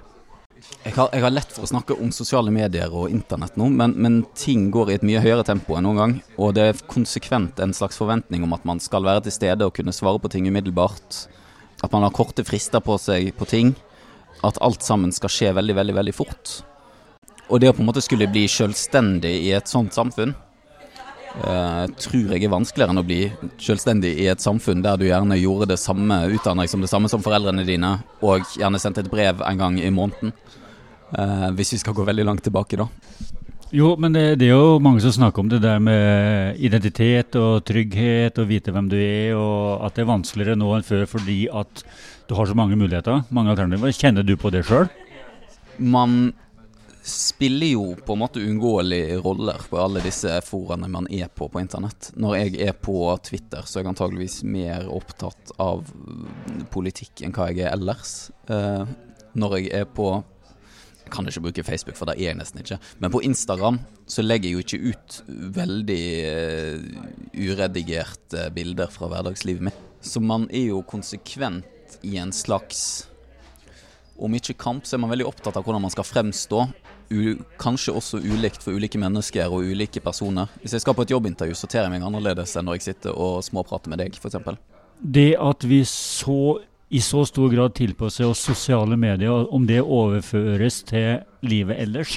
Jeg 0.83 0.95
har, 0.95 1.09
jeg 1.13 1.23
har, 1.23 1.33
lett 1.33 1.51
for 1.51 1.65
å 1.65 1.69
snakke 1.69 1.95
om 1.99 2.11
sosiale 2.15 2.51
medier 2.53 2.93
og 2.95 3.11
internett 3.11 3.57
nå, 3.59 3.67
men, 3.73 3.93
men, 3.99 4.19
ting 4.37 4.69
går 4.73 4.91
i 4.91 4.95
et 4.97 5.05
mye 5.05 5.21
høyere 5.23 5.45
tempo 5.47 5.75
enn 5.77 5.85
noen 5.87 5.99
gang. 5.99 6.15
Og 6.39 6.53
det 6.57 6.63
er 6.63 6.81
konsekvent 6.89 7.59
en 7.63 7.75
slags 7.75 7.99
forventning 7.99 8.45
om 8.45 8.55
at 8.55 8.65
man 8.67 8.81
skal 8.83 9.05
være 9.07 9.25
til 9.27 9.35
stede 9.35 9.67
og 9.67 9.75
kunne 9.75 9.95
svare 9.95 10.21
på 10.23 10.31
ting 10.33 10.47
umiddelbart. 10.47 11.25
At 11.83 11.93
man 11.93 12.07
har 12.07 12.15
korte 12.15 12.45
frister 12.47 12.81
på 12.83 12.97
seg 13.01 13.33
på 13.37 13.47
ting. 13.49 13.75
At 14.47 14.59
alt 14.63 14.85
sammen 14.85 15.13
skal 15.13 15.33
skje 15.33 15.53
veldig, 15.57 15.75
veldig, 15.77 15.97
veldig 15.99 16.15
fort. 16.15 16.57
Og 17.47 17.61
det 17.61 17.71
å 17.71 17.75
på 17.75 17.83
en 17.83 17.89
måte 17.89 18.03
skulle 18.03 18.29
bli 18.31 18.45
selvstendig 18.51 19.33
i 19.47 19.53
et 19.55 19.69
sånt 19.71 19.95
samfunn, 19.95 20.33
uh, 21.43 21.85
tror 21.99 22.33
jeg 22.33 22.43
er 22.45 22.53
vanskeligere 22.53 22.93
enn 22.93 23.01
å 23.01 23.05
bli 23.07 23.21
selvstendig 23.61 24.13
i 24.21 24.27
et 24.31 24.43
samfunn 24.43 24.83
der 24.85 24.99
du 24.99 25.07
gjerne 25.07 25.39
gjorde 25.39 25.69
det 25.73 25.79
samme, 25.81 26.23
utdanna 26.33 26.67
som 26.69 26.83
det 26.83 26.91
samme 26.91 27.11
som 27.11 27.23
foreldrene 27.25 27.65
dine, 27.67 27.97
og 28.21 28.45
gjerne 28.57 28.81
sendte 28.81 29.05
et 29.05 29.11
brev 29.11 29.43
en 29.45 29.61
gang 29.61 29.79
i 29.81 29.93
måneden. 29.93 30.33
Uh, 31.13 31.49
hvis 31.55 31.75
vi 31.75 31.81
skal 31.83 31.95
gå 31.95 32.05
veldig 32.07 32.27
langt 32.27 32.43
tilbake, 32.47 32.79
da. 32.79 32.89
Jo, 33.75 33.95
men 33.99 34.13
det, 34.15 34.37
det, 34.39 34.47
er 34.47 34.55
jo 34.55 34.79
mange 34.79 35.01
som 35.03 35.11
snakker 35.11 35.43
om 35.43 35.49
det 35.51 35.59
der 35.59 35.81
med 35.83 36.59
identitet 36.63 37.35
og 37.35 37.65
trygghet 37.67 38.39
og 38.39 38.47
vite 38.47 38.71
hvem 38.71 38.87
du 38.91 38.95
er, 38.95 39.33
og 39.35 39.83
at 39.83 39.97
det 39.97 40.05
er 40.05 40.13
vanskeligere 40.13 40.59
nå 40.59 40.71
enn 40.77 40.87
før 40.87 41.03
fordi 41.17 41.41
at 41.51 41.83
du 42.27 42.35
har 42.35 42.47
så 42.47 42.55
mange 42.55 42.79
muligheter, 42.79 43.25
mange 43.31 43.51
alternativer. 43.51 43.91
Kjenner 43.95 44.23
du 44.23 44.37
på 44.39 44.51
det 44.55 44.63
sjøl? 44.67 44.87
Man 45.77 46.31
spiller 47.07 47.67
jo 47.67 47.95
på 48.05 48.13
en 48.13 48.19
måte 48.19 48.39
uunngåelige 48.39 49.17
roller 49.23 49.61
på 49.69 49.79
alle 49.79 50.01
disse 50.03 50.31
foraene 50.45 50.89
man 50.91 51.07
er 51.13 51.29
på 51.31 51.47
på 51.49 51.61
internett. 51.61 52.11
Når 52.19 52.35
jeg 52.37 52.55
er 52.67 52.73
på 52.73 52.97
Twitter, 53.23 53.63
så 53.63 53.79
er 53.79 53.85
jeg 53.85 53.91
antageligvis 53.93 54.41
mer 54.43 54.87
opptatt 54.91 55.53
av 55.63 55.85
politikk 56.73 57.23
enn 57.23 57.35
hva 57.35 57.49
jeg 57.51 57.65
er 57.65 57.75
ellers. 57.77 58.15
Eh, 58.51 58.83
når 59.37 59.59
jeg 59.59 59.71
er 59.81 59.87
på 59.87 60.23
Jeg 61.07 61.13
kan 61.13 61.27
ikke 61.29 61.39
bruke 61.45 61.63
Facebook, 61.63 61.95
for 61.95 62.09
det 62.09 62.17
er 62.17 62.33
jeg 62.33 62.35
nesten 62.35 62.59
ikke. 62.59 62.81
Men 62.99 63.11
på 63.13 63.21
Instagram 63.23 63.77
så 64.11 64.25
legger 64.25 64.49
jeg 64.49 64.57
jo 64.57 64.63
ikke 64.65 64.89
ut 64.91 65.19
veldig 65.55 66.07
uh, 66.27 67.05
uredigerte 67.31 68.49
bilder 68.51 68.91
fra 68.91 69.07
hverdagslivet 69.13 69.69
mitt. 69.69 69.77
Så 70.03 70.19
man 70.19 70.49
er 70.51 70.65
jo 70.73 70.81
konsekvent 70.83 71.95
i 72.03 72.17
en 72.19 72.35
slags 72.35 73.07
om 74.19 74.35
ikke 74.35 74.57
kamp, 74.59 74.83
så 74.83 74.97
er 74.97 75.03
man 75.05 75.13
veldig 75.13 75.29
opptatt 75.29 75.55
av 75.55 75.63
hvordan 75.63 75.85
man 75.85 75.93
skal 75.93 76.07
fremstå 76.09 76.65
kanskje 77.61 77.95
også 77.95 78.21
ulikt 78.21 78.63
for 78.63 78.77
ulike 78.77 78.99
mennesker 79.01 79.51
og 79.51 79.67
ulike 79.67 80.01
personer. 80.03 80.51
Hvis 80.61 80.77
jeg 80.77 80.83
skal 80.83 80.95
på 80.97 81.05
et 81.07 81.13
jobbintervju, 81.13 81.55
sorterer 81.57 81.87
jeg 81.87 81.95
meg 81.97 82.07
annerledes 82.07 82.55
enn 82.57 82.67
når 82.67 82.79
jeg 82.79 82.87
sitter 82.89 83.15
og 83.15 83.43
småprater 83.45 83.93
med 83.93 84.03
deg, 84.03 84.17
f.eks. 84.17 84.39
Det 84.97 85.29
at 85.39 85.67
vi 85.67 85.83
så 85.87 86.57
i 86.87 87.01
så 87.03 87.25
stor 87.27 87.51
grad 87.51 87.75
tilpasser 87.75 88.29
oss 88.29 88.45
sosiale 88.47 88.95
medier, 88.99 89.47
om 89.53 89.65
det 89.67 89.81
overføres 89.83 90.81
til 90.87 91.23
livet 91.43 91.79
ellers? 91.83 92.15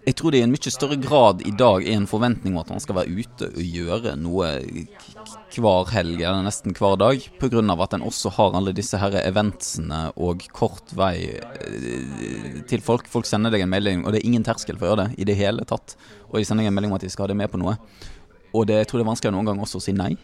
Jeg 0.00 0.16
tror 0.16 0.32
det 0.32 0.38
i 0.40 0.44
en 0.46 0.52
mye 0.52 0.70
større 0.72 0.96
grad 0.96 1.42
i 1.44 1.50
dag 1.52 1.84
er 1.84 1.98
en 1.98 2.06
forventning 2.08 2.54
om 2.54 2.62
at 2.62 2.70
man 2.72 2.80
skal 2.80 2.96
være 2.96 3.12
ute 3.20 3.48
og 3.50 3.60
gjøre 3.60 4.14
noe 4.16 4.46
hver 5.52 5.90
helg 5.92 6.22
eller 6.22 6.46
nesten 6.46 6.72
hver 6.76 6.96
dag, 7.00 7.26
pga. 7.42 7.60
at 7.84 7.96
en 7.96 8.06
også 8.08 8.32
har 8.38 8.56
alle 8.56 8.72
disse 8.72 8.96
her 8.96 9.18
eventsene 9.20 10.00
og 10.16 10.46
kort 10.56 10.94
vei 10.96 11.36
eh, 11.36 12.62
til 12.70 12.80
folk. 12.80 13.10
Folk 13.12 13.28
sender 13.28 13.52
deg 13.52 13.66
en 13.66 13.72
melding, 13.72 14.06
og 14.06 14.14
det 14.14 14.22
er 14.22 14.30
ingen 14.30 14.46
terskel 14.46 14.78
for 14.80 14.88
å 14.88 14.92
gjøre 14.94 15.04
det 15.04 15.20
i 15.20 15.28
det 15.28 15.36
hele 15.36 15.68
tatt. 15.68 15.98
Og 16.30 16.40
de 16.40 16.46
sender 16.48 16.64
deg 16.64 16.72
en 16.72 16.78
melding 16.78 16.94
om 16.94 16.96
at 16.96 17.04
de 17.04 17.12
skal 17.12 17.26
ha 17.26 17.34
deg 17.34 17.40
med 17.42 17.52
på 17.52 17.60
noe. 17.60 17.76
Og 18.56 18.66
det, 18.66 18.80
jeg 18.80 18.88
tror 18.88 19.02
det 19.02 19.04
er 19.04 19.12
vanskelig 19.12 19.36
noen 19.36 19.52
gang 19.52 19.60
også 19.60 19.82
å 19.82 19.84
si 19.84 19.92
nei. 19.92 20.14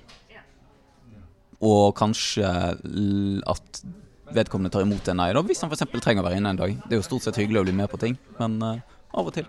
Og 1.60 1.92
kanskje 2.00 2.48
at 2.48 3.84
vedkommende 4.32 4.72
tar 4.72 4.88
imot 4.88 5.04
det 5.04 5.14
nei, 5.20 5.30
da, 5.36 5.44
hvis 5.44 5.60
han 5.62 5.70
f.eks. 5.70 5.84
trenger 6.00 6.24
å 6.24 6.30
være 6.30 6.40
inne 6.40 6.56
en 6.56 6.64
dag. 6.64 6.74
Det 6.86 6.96
er 6.96 7.02
jo 7.02 7.06
stort 7.06 7.28
sett 7.28 7.38
hyggelig 7.38 7.60
å 7.60 7.68
bli 7.68 7.76
med 7.76 7.92
på 7.92 8.00
ting, 8.00 8.16
men 8.40 8.58
uh, 8.64 8.96
av 9.12 9.28
og 9.28 9.36
til. 9.36 9.46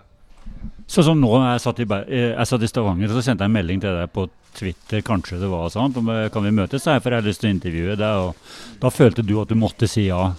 Sånn 0.88 1.04
som 1.04 1.18
nå, 1.20 1.28
jeg 1.36 1.60
satt, 1.60 1.80
i, 1.82 1.86
eh, 2.08 2.30
jeg 2.32 2.48
satt 2.48 2.62
i 2.64 2.68
Stavanger, 2.70 3.10
så 3.12 3.20
sendte 3.24 3.44
jeg 3.44 3.50
en 3.50 3.56
melding 3.58 3.80
til 3.82 3.92
deg 3.92 4.08
på 4.14 4.24
Twitter, 4.56 5.02
kanskje 5.04 5.40
det 5.42 5.50
var 5.52 5.68
sånn, 5.68 5.92
eh, 5.92 6.28
kan 6.32 6.46
vi 6.46 6.52
møtes 6.56 6.88
her, 6.88 7.02
for 7.04 7.12
jeg 7.12 7.20
har 7.20 7.28
lyst 7.28 7.42
til 7.44 7.50
å 7.50 7.56
intervjue 7.56 7.96
deg. 8.00 8.22
og 8.24 8.80
Da 8.80 8.88
følte 8.88 9.24
du 9.26 9.36
at 9.42 9.52
du 9.52 9.54
måtte 9.54 9.88
si 9.88 10.06
ja. 10.08 10.32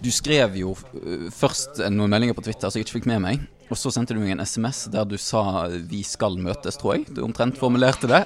Du 0.00 0.10
skrev 0.12 0.54
jo 0.56 0.72
uh, 0.72 1.28
først 1.28 1.80
noen 1.92 2.08
meldinger 2.08 2.36
på 2.36 2.44
Twitter 2.44 2.70
som 2.70 2.80
jeg 2.80 2.86
ikke 2.86 3.00
fikk 3.00 3.08
med 3.10 3.20
meg. 3.20 3.42
Og 3.70 3.76
så 3.76 3.92
sendte 3.92 4.16
du 4.16 4.20
meg 4.20 4.32
en 4.32 4.40
SMS 4.40 4.86
der 4.90 5.04
du 5.04 5.16
sa 5.20 5.68
'vi 5.68 6.02
skal 6.02 6.36
møtes', 6.40 6.76
tror 6.80 6.96
jeg. 6.96 7.14
Du 7.14 7.22
omtrent 7.22 7.56
formulerte 7.56 8.08
det. 8.08 8.24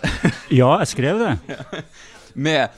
ja, 0.61 0.79
jeg 0.79 0.89
skrev 0.89 1.19
det. 1.19 1.39
med 2.35 2.69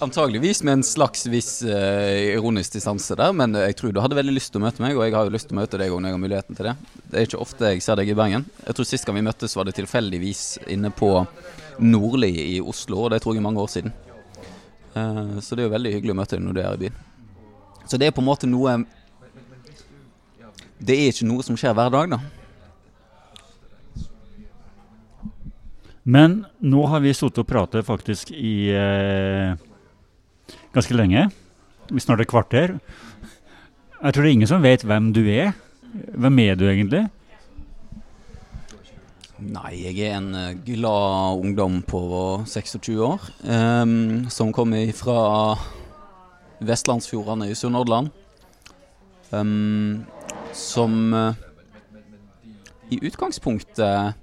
Antageligvis 0.00 0.62
med 0.62 0.72
en 0.72 0.82
slags 0.82 1.26
viss 1.26 1.62
uh, 1.62 2.34
ironisk 2.34 2.72
distanse 2.76 3.16
der, 3.18 3.32
men 3.36 3.54
jeg 3.58 3.76
tror 3.78 3.92
du 3.92 4.00
hadde 4.02 4.16
veldig 4.18 4.34
lyst 4.36 4.52
til 4.52 4.62
å 4.62 4.64
møte 4.64 4.82
meg, 4.84 4.96
og 4.96 5.04
jeg 5.04 5.14
har 5.16 5.28
jo 5.28 5.34
lyst 5.34 5.48
til 5.50 5.56
å 5.56 5.60
møte 5.60 5.80
deg 5.80 5.92
når 5.92 6.08
jeg 6.08 6.16
har 6.16 6.22
muligheten 6.22 6.58
til 6.58 6.68
det. 6.70 6.74
Det 7.04 7.20
er 7.20 7.28
ikke 7.28 7.42
ofte 7.44 7.72
jeg 7.74 7.84
ser 7.84 8.00
deg 8.00 8.12
i 8.12 8.16
Bergen. 8.18 8.46
Jeg 8.66 8.78
tror 8.78 8.88
Sist 8.88 9.08
gang 9.08 9.18
vi 9.18 9.24
møttes, 9.28 9.56
var 9.58 9.68
det 9.68 9.76
tilfeldigvis 9.78 10.44
inne 10.72 10.92
på 10.96 11.12
Nordli 11.82 12.32
i 12.56 12.58
Oslo, 12.60 13.04
og 13.04 13.14
det 13.14 13.22
tror 13.24 13.36
jeg 13.36 13.44
mange 13.44 13.62
år 13.62 13.72
siden. 13.72 13.94
Uh, 14.96 15.38
så 15.40 15.56
det 15.56 15.64
er 15.64 15.70
jo 15.70 15.76
veldig 15.76 15.96
hyggelig 15.96 16.16
å 16.16 16.20
møte 16.20 16.38
deg 16.38 16.46
når 16.46 16.58
du 16.58 16.62
er 16.64 16.76
i 16.76 16.84
byen. 16.86 17.00
Så 17.86 18.00
det 18.00 18.08
er 18.08 18.14
på 18.16 18.22
en 18.22 18.28
måte 18.28 18.46
noe 18.46 18.76
Det 20.78 20.94
er 20.94 21.10
ikke 21.10 21.26
noe 21.26 21.44
som 21.46 21.56
skjer 21.58 21.74
hver 21.76 21.90
dag, 21.92 22.16
da. 22.16 22.41
Men 26.02 26.42
nå 26.58 26.86
har 26.90 27.02
vi 27.04 27.14
sittet 27.14 27.44
og 27.44 27.48
pratet 27.48 27.86
faktisk 27.86 28.32
i 28.34 28.72
eh, 28.74 29.54
ganske 30.74 30.96
lenge. 30.96 31.28
Snart 31.98 32.24
et 32.24 32.30
kvarter. 32.30 32.78
Jeg 34.02 34.14
tror 34.14 34.24
det 34.24 34.30
er 34.30 34.34
ingen 34.34 34.50
som 34.50 34.64
vet 34.64 34.82
hvem 34.86 35.12
du 35.14 35.22
er. 35.30 35.52
Hvem 35.92 36.40
er 36.42 36.56
du 36.58 36.64
egentlig? 36.66 37.04
Nei, 39.42 39.72
jeg 39.74 40.06
er 40.06 40.16
en 40.20 40.34
uh, 40.34 40.58
glad 40.66 41.42
ungdom 41.42 41.80
på 41.82 42.02
26 42.46 42.98
år. 43.02 43.24
Um, 43.42 44.30
som 44.30 44.52
kommer 44.54 44.90
fra 44.94 45.56
Vestlandsfjordene 46.62 47.50
i 47.50 47.56
Sunnhordland. 47.58 48.10
Um, 49.30 50.04
som 50.54 51.14
uh, 51.14 51.34
i 52.90 53.00
utgangspunktet 53.02 54.21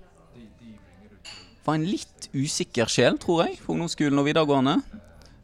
var 1.70 1.78
en 1.78 1.86
litt 1.86 2.30
usikker 2.34 2.90
sjel, 2.90 3.20
tror 3.22 3.46
jeg, 3.46 3.60
på 3.62 3.76
ungdomsskolen 3.76 4.22
og 4.22 4.28
videregående. 4.28 4.80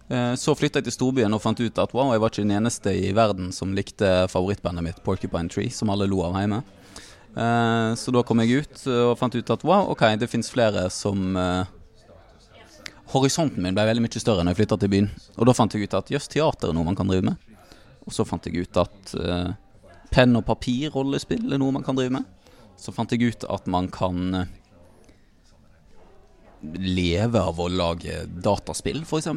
Eh, 0.08 0.34
så 0.38 0.54
flytta 0.58 0.82
jeg 0.82 0.90
til 0.90 0.96
storbyen 0.96 1.34
og 1.34 1.42
fant 1.42 1.60
ut 1.62 1.82
at 1.82 1.94
wow, 1.98 2.12
jeg 2.14 2.22
var 2.22 2.34
ikke 2.34 2.46
den 2.46 2.58
eneste 2.60 2.94
i 2.94 3.10
verden 3.18 3.52
som 3.56 3.74
likte 3.78 4.28
favorittbandet 4.30 4.86
mitt, 4.86 5.00
Porcupine 5.06 5.50
Tree, 5.50 5.74
som 5.74 5.90
alle 5.94 6.08
lo 6.10 6.22
av 6.26 6.38
hjemme. 6.38 6.62
Eh, 7.36 7.92
så 7.98 8.14
da 8.14 8.24
kom 8.26 8.42
jeg 8.44 8.66
ut 8.66 8.86
og 8.94 9.16
fant 9.20 9.38
ut 9.38 9.54
at 9.56 9.66
wow, 9.66 9.90
ok, 9.94 10.08
det 10.22 10.30
fins 10.32 10.52
flere 10.54 10.88
som 10.94 11.38
eh, 11.42 11.74
Horisonten 13.14 13.62
min 13.62 13.76
ble 13.78 13.86
veldig 13.86 14.02
mye 14.02 14.20
større 14.22 14.44
når 14.44 14.56
jeg 14.56 14.64
flytta 14.64 14.80
til 14.82 14.92
byen. 14.92 15.10
Og 15.38 15.46
da 15.48 15.54
fant 15.56 15.74
jeg 15.74 15.86
ut 15.86 15.98
at 15.98 16.10
jøss, 16.12 16.30
teater 16.34 16.72
er 16.72 16.76
noe 16.76 16.88
man 16.88 16.98
kan 16.98 17.10
drive 17.10 17.28
med. 17.30 17.54
Og 18.06 18.14
så 18.14 18.26
fant 18.28 18.46
jeg 18.50 18.66
ut 18.66 18.80
at 18.82 19.14
penn 20.12 20.34
og 20.38 20.44
papir, 20.48 20.90
rollespill, 20.94 21.46
er 21.54 21.62
noe 21.62 21.74
man 21.74 21.86
kan 21.86 21.98
drive 21.98 22.18
med. 22.18 22.26
Så 22.82 22.92
fant 22.94 23.14
jeg 23.14 23.30
ut 23.30 23.46
at 23.48 23.70
man 23.72 23.88
kan 23.94 24.50
leve 26.80 27.42
av 27.42 27.60
å 27.62 27.68
lage 27.72 28.24
dataspill, 28.46 29.04
f.eks. 29.06 29.30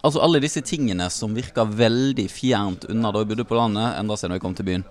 Altså 0.00 0.22
alle 0.22 0.42
disse 0.42 0.62
tingene 0.66 1.08
som 1.12 1.34
virker 1.36 1.68
veldig 1.68 2.26
fjernt 2.32 2.86
unna 2.92 3.12
da 3.12 3.22
jeg 3.22 3.32
bodde 3.32 3.48
på 3.48 3.58
landet, 3.58 3.96
endra 3.98 4.18
seg 4.18 4.30
når 4.30 4.40
jeg 4.40 4.44
kom 4.46 4.56
til 4.58 4.68
byen. 4.70 4.86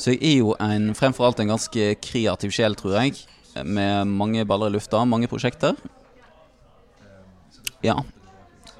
Så 0.00 0.14
jeg 0.14 0.22
er 0.24 0.36
jo 0.40 0.54
en, 0.62 0.92
fremfor 0.96 1.28
alt 1.28 1.42
en 1.42 1.52
ganske 1.52 1.90
kreativ 2.04 2.54
sjel, 2.56 2.76
tror 2.78 2.96
jeg. 3.00 3.18
Med 3.66 4.08
mange 4.08 4.46
baller 4.48 4.70
i 4.70 4.76
lufta, 4.78 5.02
mange 5.04 5.28
prosjekter. 5.30 5.76
Ja. 7.84 7.98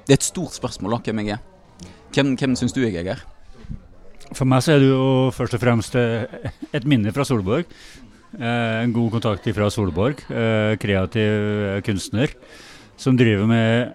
Det 0.05 0.15
er 0.15 0.19
et 0.19 0.25
stort 0.25 0.57
spørsmål, 0.57 0.97
da, 0.97 1.03
hvem 1.05 1.21
jeg 1.23 1.37
er. 1.37 1.43
Hvem, 2.11 2.33
hvem 2.39 2.55
syns 2.59 2.73
du 2.75 2.81
jeg 2.83 3.05
er? 3.05 3.21
For 4.31 4.47
meg 4.47 4.63
så 4.63 4.75
er 4.75 4.81
du 4.81 4.89
jo 4.89 5.05
først 5.35 5.57
og 5.57 5.61
fremst 5.61 5.95
eh, 5.99 6.51
et 6.71 6.87
minne 6.87 7.11
fra 7.15 7.25
Solborg. 7.27 7.67
Eh, 8.39 8.83
en 8.83 8.93
god 8.95 9.11
kontakt 9.17 9.47
fra 9.55 9.69
Solborg, 9.69 10.21
eh, 10.31 10.77
kreativ 10.79 11.81
kunstner, 11.83 12.31
som 12.97 13.17
driver 13.17 13.47
med 13.47 13.93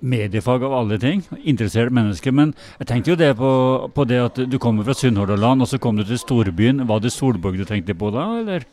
mediefag 0.00 0.62
av 0.62 0.72
alle 0.72 0.98
ting. 0.98 1.22
Interessert 1.44 1.92
menneske. 1.94 2.32
Men 2.32 2.54
jeg 2.78 2.88
tenkte 2.90 3.12
jo 3.12 3.18
det 3.18 3.36
på, 3.38 3.50
på 3.94 4.06
det 4.08 4.18
at 4.22 4.40
du 4.50 4.58
kommer 4.58 4.86
fra 4.86 4.94
Sunnhordland, 4.94 5.62
og 5.62 5.68
så 5.68 5.78
kom 5.78 5.96
du 5.96 6.04
til 6.04 6.18
storbyen. 6.18 6.86
Var 6.86 7.00
det 7.00 7.12
Solborg 7.14 7.58
du 7.58 7.64
tenkte 7.64 7.94
på 7.98 8.10
da, 8.14 8.26
eller? 8.40 8.66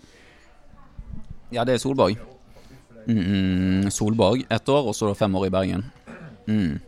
Ja, 1.54 1.64
det 1.64 1.78
er 1.78 1.84
Solborg. 1.84 2.18
Mm, 3.06 3.92
Solborg 3.94 4.46
ett 4.50 4.70
år, 4.70 4.90
og 4.90 4.98
så 4.98 5.14
fem 5.18 5.36
år 5.38 5.48
i 5.48 5.54
Bergen. 5.54 5.86
Mm. 6.50 6.80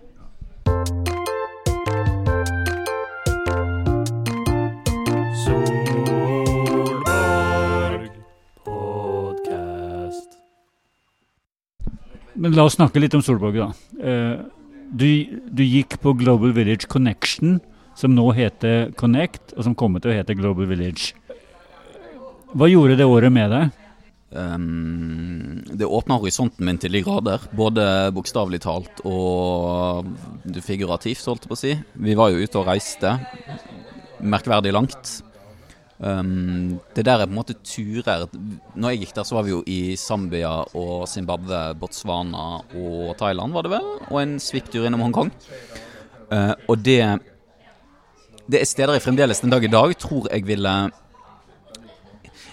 Men 12.38 12.54
la 12.54 12.68
oss 12.68 12.78
snakke 12.78 13.02
litt 13.02 13.16
om 13.18 13.24
Solborg, 13.26 13.58
da. 13.58 13.72
Eh, 13.98 14.36
du, 14.88 15.10
du, 15.50 15.64
gikk 15.66 15.98
på 16.04 16.14
Global 16.20 16.54
Village 16.56 16.88
Connection, 16.90 17.58
som 17.98 18.14
nå 18.16 18.30
heter 18.38 18.94
Connect, 19.00 19.56
og 19.58 19.66
som 19.66 19.76
kommer 19.78 20.04
til 20.04 20.14
å 20.14 20.20
hete 20.20 20.38
Global 20.38 20.70
Village. 20.70 21.18
Hva 22.54 22.70
gjorde 22.70 22.96
det 23.00 23.10
året 23.10 23.34
med 23.34 23.52
deg? 23.52 23.84
Um, 24.28 25.64
det 25.72 25.88
åpna 25.88 26.18
horisonten 26.20 26.66
min 26.68 26.80
til 26.80 26.94
de 26.94 27.02
grader. 27.04 27.44
Både 27.56 27.84
bokstavelig 28.16 28.62
talt 28.64 29.02
og 29.08 30.08
figurativt, 30.64 31.26
holdt 31.26 31.48
jeg 31.48 31.52
på 31.52 31.58
å 31.58 31.62
si. 31.64 31.74
Vi 32.08 32.16
var 32.20 32.32
jo 32.32 32.44
ute 32.44 32.62
og 32.62 32.70
reiste 32.70 33.18
merkverdig 34.24 34.74
langt. 34.76 35.18
Um, 35.98 36.78
det 36.94 37.08
der 37.08 37.24
er 37.24 37.26
på 37.26 37.34
en 37.34 37.40
måte 37.40 37.56
turer 37.66 38.28
Når 38.78 38.92
jeg 38.92 39.00
gikk 39.02 39.16
der, 39.16 39.26
så 39.26 39.34
var 39.34 39.48
vi 39.48 39.56
jo 39.56 39.64
i 39.66 39.96
Zambia 39.98 40.52
og 40.78 41.08
Zimbabwe, 41.10 41.74
Botswana 41.74 42.60
og 42.78 43.16
Thailand, 43.18 43.56
var 43.56 43.66
det 43.66 43.72
vel? 43.74 43.88
Og 44.12 44.20
en 44.22 44.36
svipptur 44.38 44.86
innom 44.86 45.02
Hongkong. 45.08 45.34
Uh, 46.30 46.54
og 46.70 46.86
det 46.86 47.02
Det 48.46 48.62
er 48.62 48.70
steder 48.70 48.94
jeg 48.94 49.08
fremdeles 49.08 49.42
den 49.42 49.50
dag 49.50 49.64
i 49.64 49.74
dag 49.74 49.98
tror 49.98 50.30
jeg 50.30 50.46
ville 50.46 50.76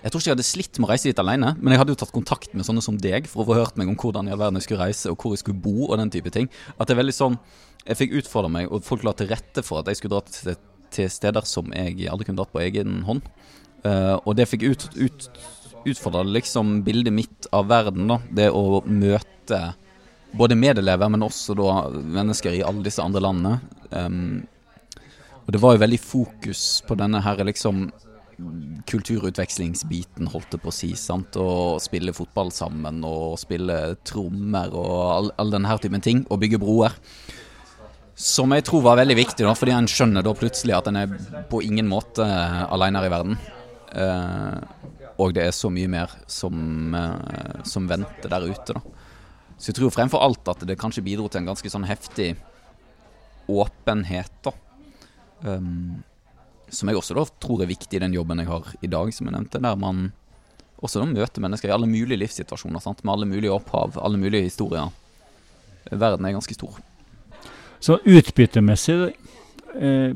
Jeg 0.03 0.11
tror 0.11 0.21
ikke 0.21 0.31
jeg 0.31 0.37
hadde 0.37 0.49
slitt 0.49 0.79
med 0.79 0.89
å 0.89 0.93
reise 0.95 1.09
dit 1.13 1.21
alene, 1.21 1.55
men 1.61 1.73
jeg 1.73 1.81
hadde 1.81 1.93
jo 1.93 2.01
tatt 2.01 2.17
kontakt 2.17 2.53
med 2.55 2.65
sånne 2.65 2.83
som 2.85 2.97
deg 2.97 3.29
for 3.29 3.45
å 3.45 3.49
få 3.49 3.61
hørt 3.61 3.77
meg 3.77 3.89
om 3.89 3.97
hvordan 3.97 4.29
i 4.29 4.33
all 4.33 4.41
verden 4.41 4.61
jeg 4.61 4.71
skulle 4.71 4.85
reise, 4.85 5.09
og 5.13 5.17
hvor 5.21 5.33
jeg 5.33 5.41
skulle 5.45 5.61
bo, 5.65 5.89
og 5.91 5.97
den 6.01 6.13
type 6.13 6.33
ting. 6.33 6.49
At 6.77 6.89
det 6.89 6.97
er 6.97 7.05
veldig 7.05 7.17
sånn 7.17 7.39
Jeg 7.85 8.01
fikk 8.01 8.15
utfordra 8.23 8.49
meg, 8.49 8.73
og 8.73 8.85
folk 8.85 9.05
la 9.05 9.13
til 9.13 9.29
rette 9.29 9.61
for 9.61 9.83
at 9.83 9.89
jeg 9.89 10.01
skulle 10.01 10.17
dra 10.17 10.25
til 10.25 10.57
til 10.95 11.11
steder 11.13 11.47
som 11.49 11.73
jeg 11.75 12.09
aldri 12.11 12.29
kunne 12.29 12.41
dratt 12.41 12.55
på 12.55 12.63
egen 12.65 13.03
hånd. 13.09 13.27
Uh, 13.85 14.17
og 14.23 14.37
det 14.39 14.49
fikk 14.49 14.65
ut, 14.65 14.87
ut, 14.97 15.29
utfordra 15.85 16.25
liksom 16.25 16.81
bildet 16.87 17.15
mitt 17.15 17.49
av 17.53 17.69
verden. 17.73 18.09
da, 18.09 18.21
Det 18.31 18.49
å 18.51 18.81
møte 18.87 19.61
både 20.35 20.59
medelever, 20.59 21.11
men 21.13 21.27
også 21.27 21.57
da 21.59 21.77
mennesker 21.93 22.57
i 22.57 22.65
alle 22.67 22.85
disse 22.87 23.03
andre 23.05 23.23
landene. 23.23 23.59
Um, 23.91 24.43
og 25.45 25.53
det 25.53 25.61
var 25.61 25.77
jo 25.77 25.85
veldig 25.85 26.01
fokus 26.01 26.65
på 26.89 26.97
denne 26.99 27.21
her 27.23 27.45
liksom 27.45 27.91
kulturutvekslingsbiten, 28.91 30.29
holdt 30.33 30.55
det 30.55 30.61
på 30.63 30.71
å 30.71 30.75
si. 30.75 30.93
sant? 30.99 31.37
Å 31.37 31.79
spille 31.83 32.15
fotball 32.17 32.51
sammen 32.55 33.03
og 33.07 33.39
spille 33.39 33.97
trommer 34.07 34.73
og 34.75 34.95
all, 35.15 35.33
all 35.39 35.55
denne 35.55 35.71
her 35.71 35.83
typen 35.83 36.05
ting. 36.05 36.25
Og 36.31 36.41
bygge 36.43 36.61
broer. 36.63 36.97
Som 38.15 38.55
jeg 38.55 38.63
tror 38.69 38.85
var 38.85 39.01
veldig 39.01 39.17
viktig, 39.19 39.43
da, 39.43 39.55
fordi 39.59 39.75
en 39.75 39.91
skjønner 39.91 40.23
da 40.23 40.35
plutselig 40.39 40.77
at 40.77 40.87
en 40.91 41.01
er 41.01 41.15
på 41.51 41.63
ingen 41.67 41.89
måte 41.91 42.23
alene 42.23 43.01
her 43.01 43.09
i 43.09 43.13
verden. 43.15 43.39
Uh, 43.95 44.59
og 45.23 45.35
det 45.35 45.49
er 45.49 45.55
så 45.55 45.71
mye 45.71 45.91
mer 45.91 46.15
som, 46.31 46.95
uh, 46.95 47.63
som 47.67 47.89
venter 47.91 48.31
der 48.31 48.47
ute. 48.47 48.77
da. 48.77 48.83
Så 49.59 49.71
jeg 49.71 49.81
tror 49.81 49.95
fremfor 49.95 50.23
alt 50.23 50.47
at 50.51 50.63
det 50.67 50.79
kanskje 50.79 51.05
bidro 51.07 51.27
til 51.27 51.43
en 51.43 51.51
ganske 51.51 51.71
sånn 51.71 51.87
heftig 51.91 52.35
åpenhet. 53.51 54.35
da. 54.47 54.55
Um, 55.43 56.05
som 56.71 56.89
jeg 56.91 56.99
også 56.99 57.19
da 57.19 57.27
tror 57.43 57.63
er 57.63 57.71
viktig 57.71 57.99
i 57.99 58.03
den 58.03 58.15
jobben 58.15 58.41
jeg 58.43 58.51
har 58.51 58.71
i 58.81 58.91
dag, 58.91 59.11
som 59.15 59.27
jeg 59.27 59.35
nevnte. 59.35 59.63
Der 59.63 59.77
man 59.79 60.13
også 60.85 61.03
da 61.03 61.11
møter 61.11 61.43
mennesker 61.43 61.71
i 61.71 61.75
alle 61.75 61.91
mulige 61.91 62.21
livssituasjoner, 62.23 62.83
sant? 62.83 63.03
med 63.03 63.15
alle 63.15 63.29
mulige 63.31 63.55
opphav, 63.55 63.99
alle 63.99 64.21
mulige 64.21 64.47
historier. 64.47 64.91
Verden 65.91 66.27
er 66.27 66.39
ganske 66.39 66.55
stor. 66.55 66.79
Så 67.85 67.99
utbyttemessig 68.09 68.97
eh, 69.77 70.13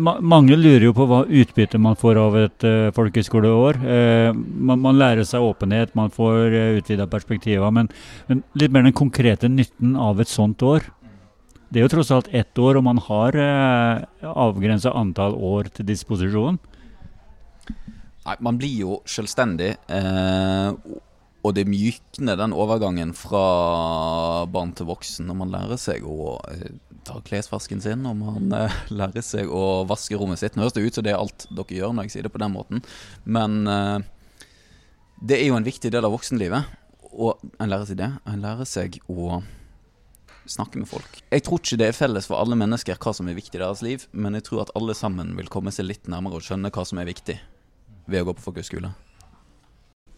ma 0.00 0.14
Mange 0.20 0.56
lurer 0.56 0.86
jo 0.86 0.94
på 0.96 1.06
hva 1.10 1.24
utbytte 1.26 1.80
man 1.82 1.98
får 1.98 2.20
av 2.20 2.38
et 2.40 2.66
eh, 2.66 2.92
folkehøyskoleår. 2.96 3.80
Eh, 3.96 4.30
man, 4.32 4.80
man, 4.80 4.98
lærer 5.00 5.26
seg 5.28 5.44
åpenhet, 5.44 5.92
man 5.98 6.12
får 6.14 6.54
eh, 6.54 6.78
utvida 6.78 7.08
perspektiver. 7.10 7.68
Men, 7.74 7.90
men, 8.30 8.44
litt 8.58 8.72
mer 8.72 8.86
den 8.86 8.96
konkrete 8.96 9.50
nytten 9.50 9.96
av 9.98 10.22
et 10.22 10.30
sånt 10.30 10.62
år. 10.64 10.86
Det 11.70 11.80
er 11.80 11.86
jo 11.86 11.92
tross 11.92 12.10
alt 12.14 12.30
ett 12.34 12.58
år, 12.58 12.78
og 12.80 12.86
man 12.86 13.02
har 13.10 13.36
eh, 13.38 14.30
avgrensa 14.30 14.94
antall 14.96 15.36
år 15.36 15.70
til 15.74 15.90
disposisjon. 15.90 16.58
Nei, 18.26 18.36
man 18.46 18.58
blir 18.60 18.72
jo 18.86 19.00
selvstendig. 19.08 19.74
Eh, 19.90 20.70
og 21.40 21.54
det 21.56 21.64
mykner 21.68 22.36
den 22.36 22.52
overgangen 22.52 23.14
fra 23.16 24.44
barn 24.52 24.74
til 24.76 24.90
voksen 24.90 25.28
når 25.28 25.38
man 25.38 25.52
lærer 25.54 25.80
seg 25.80 26.04
å 26.04 26.34
eh, 26.52 26.74
ta 27.08 27.20
klesvasken 27.24 27.80
sin, 27.80 28.02
når 28.04 28.18
man 28.18 28.56
eh, 28.56 28.80
lærer 29.00 29.24
seg 29.24 29.48
å 29.48 29.86
vaske 29.88 30.18
rommet 30.20 30.42
sitt. 30.42 30.56
Nå 30.56 30.66
høres 30.66 30.76
det 30.76 30.84
ut 30.84 30.98
som 30.98 31.06
det 31.06 31.14
er 31.14 31.20
alt 31.20 31.48
dere 31.48 31.78
gjør 31.78 31.94
når 31.96 32.08
jeg 32.08 32.16
sier 32.16 32.28
det 32.28 32.34
på 32.34 32.42
den 32.42 32.52
måten, 32.56 32.84
men 33.24 33.62
eh, 33.70 33.96
det 35.20 35.40
er 35.40 35.48
jo 35.48 35.56
en 35.56 35.68
viktig 35.68 35.92
del 35.92 36.06
av 36.06 36.14
voksenlivet. 36.16 36.76
Og 37.10 37.40
en 37.58 37.68
lærer 37.68 37.88
seg 37.88 37.98
det. 37.98 38.06
En 38.30 38.40
lærer 38.40 38.68
seg 38.68 39.00
å 39.10 39.40
snakke 40.48 40.80
med 40.80 40.88
folk. 40.88 41.20
Jeg 41.32 41.44
tror 41.44 41.60
ikke 41.60 41.80
det 41.80 41.90
er 41.90 41.96
felles 41.96 42.28
for 42.30 42.40
alle 42.40 42.56
mennesker 42.58 43.00
hva 43.00 43.12
som 43.16 43.28
er 43.28 43.36
viktig 43.36 43.58
i 43.58 43.62
deres 43.62 43.84
liv, 43.84 44.06
men 44.12 44.38
jeg 44.38 44.46
tror 44.48 44.64
at 44.64 44.72
alle 44.78 44.96
sammen 44.96 45.34
vil 45.38 45.50
komme 45.52 45.72
seg 45.74 45.88
litt 45.88 46.08
nærmere 46.10 46.40
og 46.40 46.46
skjønne 46.46 46.72
hva 46.72 46.86
som 46.88 47.02
er 47.02 47.10
viktig 47.10 47.36
ved 48.10 48.22
å 48.22 48.30
gå 48.30 48.38
på 48.38 48.48
folkehøyskole 48.48 48.94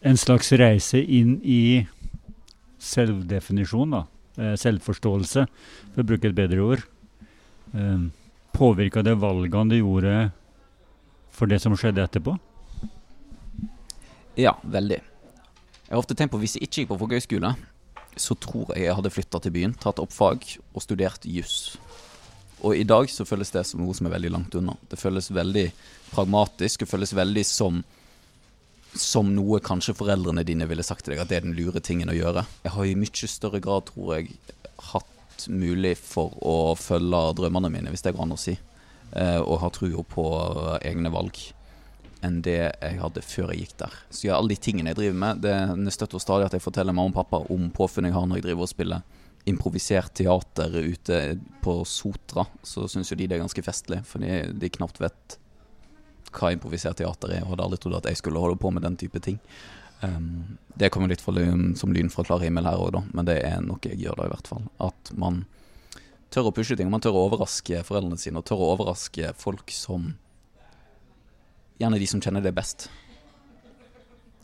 en 0.03 0.19
slags 0.19 0.53
reise 0.59 1.01
inn 1.03 1.37
i 1.45 1.87
selvdefinisjon, 2.83 3.95
da. 3.95 4.03
Eh, 4.41 4.55
selvforståelse, 4.59 5.47
for 5.93 6.03
å 6.03 6.09
bruke 6.09 6.31
et 6.31 6.37
bedre 6.37 6.65
ord. 6.65 6.85
Eh, 7.75 8.11
Påvirka 8.53 9.01
det 9.03 9.15
valgene 9.17 9.73
du 9.73 9.79
gjorde 9.79 10.33
for 11.33 11.49
det 11.49 11.59
som 11.63 11.73
skjedde 11.73 12.05
etterpå? 12.05 12.35
Ja, 14.37 14.53
veldig. 14.61 14.99
Jeg 15.01 15.91
har 15.93 16.01
ofte 16.01 16.17
tenkt 16.17 16.33
på 16.33 16.41
Hvis 16.41 16.57
jeg 16.57 16.67
ikke 16.67 16.83
gikk 16.83 16.91
på 16.93 16.99
folkehøyskole, 17.01 17.55
så 18.17 18.37
tror 18.37 18.75
jeg 18.75 18.85
jeg 18.85 18.97
hadde 18.99 19.13
flytta 19.13 19.41
til 19.41 19.55
byen, 19.55 19.75
tatt 19.81 20.01
opp 20.03 20.13
fag 20.13 20.45
og 20.75 20.85
studert 20.85 21.25
juss. 21.25 21.79
Og 22.63 22.77
i 22.77 22.85
dag 22.85 23.09
så 23.11 23.25
føles 23.27 23.51
det 23.51 23.65
som 23.67 23.81
noe 23.81 23.97
som 23.97 24.07
er 24.07 24.15
veldig 24.15 24.31
langt 24.31 24.55
unna. 24.55 24.77
Det 24.89 25.01
føles 25.01 25.33
veldig 25.33 25.67
pragmatisk. 26.13 26.85
Det 26.85 26.91
føles 26.93 27.15
veldig 27.17 27.45
som 27.49 27.81
som 28.99 29.31
noe 29.35 29.61
kanskje 29.65 29.95
foreldrene 29.97 30.45
dine 30.45 30.67
ville 30.69 30.85
sagt 30.85 31.07
til 31.07 31.15
deg 31.15 31.23
at 31.23 31.31
det 31.31 31.39
er 31.39 31.47
den 31.47 31.57
lure 31.57 31.81
tingen 31.85 32.13
å 32.13 32.17
gjøre. 32.17 32.45
Jeg 32.65 32.75
har 32.75 32.89
i 32.89 32.99
mye 32.99 33.31
større 33.31 33.63
grad, 33.65 33.89
tror 33.89 34.19
jeg, 34.19 34.37
hatt 34.93 35.47
mulig 35.49 35.97
for 36.01 36.37
å 36.45 36.75
følge 36.79 37.23
drømmene 37.39 37.73
mine, 37.73 37.93
hvis 37.93 38.05
det 38.05 38.15
går 38.15 38.27
an 38.27 38.37
å 38.37 38.41
si. 38.41 38.57
Eh, 39.13 39.41
og 39.41 39.61
har 39.61 39.75
trua 39.75 40.05
på 40.09 40.27
egne 40.81 41.13
valg 41.13 41.41
enn 42.23 42.39
det 42.45 42.59
jeg 42.61 43.01
hadde 43.01 43.25
før 43.27 43.51
jeg 43.51 43.65
gikk 43.65 43.75
der. 43.83 43.97
Så 44.15 44.29
ja, 44.29 44.37
alle 44.39 44.55
de 44.55 44.61
tingene 44.63 44.93
jeg 44.93 45.01
driver 45.01 45.19
med, 45.25 45.43
det 45.43 45.95
støtter 45.95 46.23
stadig 46.23 46.47
at 46.47 46.57
jeg 46.57 46.65
forteller 46.65 46.95
mamma 46.95 47.11
og 47.11 47.19
pappa 47.19 47.43
om 47.53 47.67
påfunn 47.75 48.07
jeg 48.07 48.15
har 48.15 48.29
når 48.29 48.39
jeg 48.39 48.47
driver 48.47 48.69
og 48.69 48.71
spiller 48.71 49.21
improvisert 49.51 50.15
teater 50.15 50.77
ute 50.79 51.19
på 51.65 51.81
Sotra. 51.89 52.47
Så 52.63 52.87
syns 52.91 53.11
jo 53.11 53.19
de 53.19 53.27
det 53.27 53.37
er 53.37 53.43
ganske 53.43 53.65
festlig, 53.67 54.03
fordi 54.07 54.39
de 54.55 54.71
knapt 54.79 55.03
vet 55.03 55.39
hva 56.33 56.53
improvisert 56.55 56.99
teater 57.01 57.37
er, 57.37 57.45
og 57.45 57.55
hadde 57.55 57.69
aldri 57.69 57.81
trodd 57.83 58.01
at 58.01 58.11
jeg 58.11 58.21
skulle 58.21 58.43
holde 58.43 58.61
på 58.61 58.73
med 58.75 58.85
den 58.87 58.99
type 59.01 59.21
ting. 59.25 59.39
Um, 60.03 60.59
det 60.75 60.91
kommer 60.91 61.11
litt 61.13 61.23
lyn, 61.29 61.77
som 61.79 61.93
lyn 61.95 62.11
fra 62.11 62.25
klar 62.27 62.43
himmel 62.43 62.67
her 62.67 62.81
òg, 62.81 62.99
men 63.15 63.29
det 63.29 63.39
er 63.47 63.61
noe 63.63 63.79
jeg 63.87 64.01
gjør 64.03 64.19
da, 64.19 64.27
i 64.27 64.33
hvert 64.33 64.51
fall. 64.51 64.65
At 64.83 65.13
man 65.15 65.45
tør 66.33 66.49
å 66.51 66.55
pushe 66.57 66.77
ting, 66.79 66.91
man 66.91 67.05
tør 67.05 67.19
å 67.19 67.27
overraske 67.29 67.85
foreldrene 67.87 68.19
sine, 68.19 68.41
og 68.41 68.49
tør 68.49 68.65
å 68.65 68.73
overraske 68.75 69.35
folk 69.39 69.73
som 69.77 70.15
Gjerne 71.81 71.99
de 71.99 72.07
som 72.07 72.21
kjenner 72.23 72.45
det 72.45 72.53
best. 72.55 72.85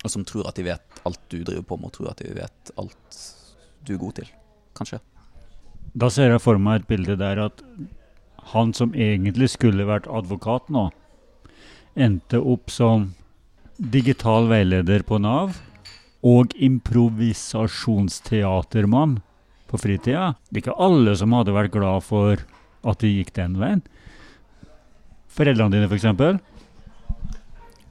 Og 0.02 0.10
som 0.10 0.24
tror 0.26 0.48
at 0.48 0.56
de 0.58 0.64
vet 0.66 1.02
alt 1.06 1.20
du 1.30 1.36
driver 1.46 1.62
på 1.68 1.76
med, 1.78 1.90
og 1.90 1.94
tror 1.94 2.08
at 2.10 2.22
de 2.22 2.32
vet 2.34 2.72
alt 2.80 3.18
du 3.86 3.92
er 3.94 4.00
god 4.00 4.16
til. 4.18 4.32
Kanskje. 4.74 4.98
Da 5.94 6.08
ser 6.10 6.32
jeg 6.32 6.42
for 6.42 6.58
meg 6.58 6.80
et 6.80 6.88
bilde 6.90 7.14
der 7.20 7.38
at 7.44 7.62
han 8.54 8.72
som 8.74 8.94
egentlig 8.96 9.50
skulle 9.54 9.86
vært 9.88 10.08
advokat 10.10 10.70
nå, 10.72 10.88
endte 11.98 12.38
opp 12.40 12.70
som 12.72 13.12
digital 13.78 14.48
veileder 14.50 15.02
på 15.06 15.18
Nav 15.22 15.54
og 16.26 16.50
improvisasjonsteatermann 16.58 19.20
på 19.70 19.78
fritida. 19.78 20.34
Det 20.48 20.56
er 20.56 20.62
ikke 20.64 20.82
alle 20.82 21.16
som 21.18 21.32
hadde 21.36 21.52
vært 21.54 21.74
glad 21.76 22.02
for 22.06 22.36
at 22.88 22.98
det 23.02 23.10
gikk 23.12 23.34
den 23.36 23.58
veien. 23.60 23.82
Foreldrene 25.30 25.72
dine, 25.76 25.86
f.eks.? 25.86 26.04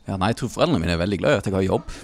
Ja, 0.08 0.16
nei, 0.16 0.30
jeg 0.32 0.38
tror 0.42 0.56
foreldrene 0.56 0.82
mine 0.84 0.94
er 0.96 1.04
veldig 1.04 1.20
glad 1.22 1.32
i 1.32 1.40
at 1.42 1.48
jeg 1.48 1.56
har 1.56 1.68
jobb. 1.68 1.86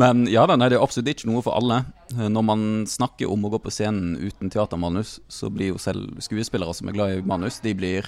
Men 0.00 0.16
ja 0.30 0.42
da, 0.46 0.54
nei, 0.56 0.68
det 0.70 0.76
er 0.78 0.84
absolutt 0.84 1.10
ikke 1.10 1.30
noe 1.30 1.42
for 1.44 1.52
alle. 1.58 1.76
Når 2.14 2.44
man 2.46 2.60
snakker 2.88 3.26
om 3.32 3.44
å 3.44 3.52
gå 3.52 3.58
på 3.64 3.72
scenen 3.74 4.08
uten 4.20 4.50
teatermanus, 4.52 5.10
så 5.28 5.50
blir 5.52 5.68
jo 5.72 5.78
selv 5.82 6.00
skuespillere 6.22 6.74
som 6.76 6.88
er 6.88 6.96
glad 6.96 7.08
i 7.16 7.26
manus, 7.26 7.60
de 7.64 7.72
blir 7.76 8.02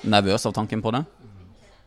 nervøse 0.00 0.48
av 0.48 0.54
tanken 0.56 0.82
på 0.84 0.90
det 0.96 1.04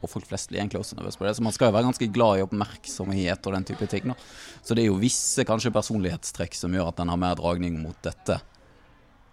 og 0.04 0.12
folk 0.12 0.28
flest 0.28 0.52
blir 0.52 0.62
egentlig 0.62 0.82
også 0.82 0.98
nervøse 1.00 1.20
på 1.20 1.28
det. 1.28 1.36
Så 1.38 1.46
man 1.46 1.56
skal 1.56 1.70
jo 1.70 1.78
være 1.78 1.88
ganske 1.88 2.10
glad 2.14 2.40
i 2.40 2.46
oppmerksomhet 2.46 3.48
og 3.50 3.58
den 3.58 3.68
type 3.72 3.88
ting. 3.92 4.12
Da. 4.12 4.16
Så 4.62 4.76
det 4.76 4.84
er 4.84 4.92
jo 4.92 5.02
visse 5.02 5.46
kanskje 5.48 5.74
personlighetstrekk 5.74 6.58
som 6.58 6.76
gjør 6.76 6.92
at 6.92 7.02
den 7.02 7.12
har 7.14 7.22
mer 7.22 7.38
dragning 7.40 7.80
mot 7.82 7.98
dette 8.06 8.42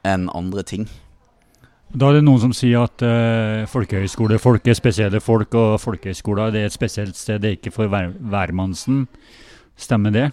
enn 0.07 0.31
andre 0.33 0.65
ting. 0.65 0.87
Da 1.91 2.07
er 2.07 2.21
det 2.21 2.23
noen 2.23 2.39
som 2.39 2.53
sier 2.55 2.87
at 2.87 3.03
uh, 3.03 3.67
folkehøyskole, 3.67 4.39
folk 4.39 4.69
er 4.71 4.79
spesielle 4.79 5.19
folk, 5.21 5.57
og 5.59 5.81
folkehøyskoler 5.83 6.53
det 6.55 6.63
er 6.63 6.71
et 6.71 6.77
spesielt 6.77 7.19
sted, 7.19 7.43
det 7.43 7.49
er 7.49 7.59
ikke 7.59 7.75
for 7.75 7.91
hver, 7.91 8.13
hvermannsen. 8.15 9.09
Stemmer 9.81 10.15
det? 10.15 10.29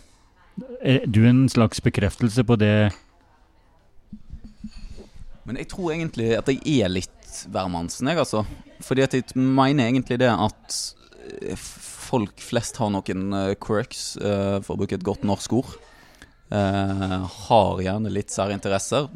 Er 0.85 1.05
du 1.09 1.23
en 1.25 1.47
slags 1.49 1.81
bekreftelse 1.81 2.45
på 2.45 2.59
det? 2.61 2.91
Men 5.47 5.57
jeg 5.57 5.69
tror 5.71 5.95
egentlig 5.95 6.29
at 6.37 6.49
jeg 6.51 6.81
er 6.83 6.93
litt 6.93 7.16
hvermannsen, 7.53 8.09
jeg, 8.11 8.21
altså. 8.21 8.43
Fordi 8.85 9.05
at 9.05 9.17
jeg 9.17 9.35
mener 9.35 9.87
egentlig 9.87 10.19
det 10.21 10.29
at 10.31 10.79
eh, 11.41 11.67
folk 12.07 12.39
flest 12.43 12.79
har 12.79 12.91
noen 12.93 13.27
uh, 13.35 13.51
quirks, 13.59 14.15
uh, 14.21 14.57
for 14.63 14.75
å 14.75 14.81
bruke 14.81 14.95
et 14.97 15.05
godt 15.05 15.27
norsk 15.27 15.59
ord. 15.59 15.77
Har 16.47 17.81
gjerne 17.83 18.11
litt 18.13 18.31
særinteresser. 18.31 19.09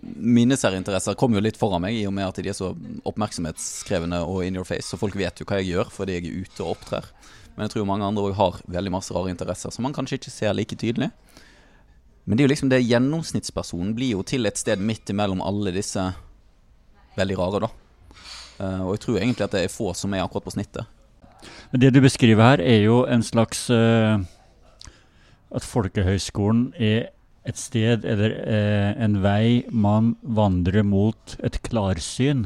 Mine 0.00 0.54
særinteresser 0.54 1.16
kommer 1.18 1.40
jo 1.40 1.42
litt 1.48 1.58
foran 1.58 1.82
meg, 1.82 1.96
i 1.98 2.06
og 2.06 2.14
med 2.14 2.28
at 2.28 2.38
de 2.38 2.52
er 2.52 2.54
så 2.54 2.68
oppmerksomhetskrevende 3.10 4.20
og 4.22 4.44
in 4.46 4.60
your 4.60 4.68
face. 4.68 4.86
Så 4.86 5.00
folk 5.00 5.18
vet 5.18 5.42
jo 5.42 5.48
hva 5.50 5.58
jeg 5.58 5.72
gjør 5.72 5.90
fordi 5.90 6.20
jeg 6.20 6.28
er 6.28 6.46
ute 6.46 6.62
og 6.62 6.76
opptrer. 6.76 7.10
Men 7.56 7.66
jeg 7.66 7.74
tror 7.74 7.88
mange 7.90 8.06
andre 8.06 8.28
òg 8.30 8.38
har 8.38 8.62
veldig 8.70 8.94
masse 8.94 9.12
rare 9.12 9.32
interesser 9.34 9.74
som 9.74 9.84
man 9.84 9.96
kanskje 9.96 10.20
ikke 10.20 10.32
ser 10.32 10.54
like 10.54 10.78
tydelig. 10.78 11.10
Men 12.24 12.36
det 12.36 12.44
er 12.44 12.46
jo 12.46 12.52
liksom 12.54 12.70
det 12.70 12.84
gjennomsnittspersonen 12.84 13.92
blir 13.96 14.14
jo 14.14 14.24
til 14.24 14.46
et 14.46 14.60
sted 14.60 14.80
midt 14.80 15.10
imellom 15.10 15.42
alle 15.44 15.74
disse 15.74 16.04
veldig 17.18 17.38
rare, 17.38 17.60
da. 17.66 17.70
Uh, 18.60 18.80
og 18.84 18.94
jeg 18.94 19.02
tror 19.04 19.20
egentlig 19.20 19.46
at 19.46 19.54
det 19.56 19.64
er 19.64 19.72
få 19.72 19.94
som 19.96 20.12
er 20.14 20.24
akkurat 20.24 20.44
på 20.44 20.54
snittet. 20.54 20.88
Men 21.72 21.80
Det 21.80 21.94
du 21.94 22.00
beskriver 22.00 22.42
her, 22.44 22.60
er 22.60 22.82
jo 22.84 23.04
en 23.06 23.22
slags 23.22 23.70
uh, 23.70 24.20
At 25.50 25.64
folkehøyskolen 25.64 26.74
er 26.76 27.10
et 27.48 27.58
sted 27.58 28.04
eller 28.04 28.34
uh, 28.44 29.02
en 29.02 29.22
vei 29.22 29.64
man 29.72 30.14
vandrer 30.22 30.84
mot 30.84 31.36
et 31.42 31.56
klarsyn. 31.66 32.44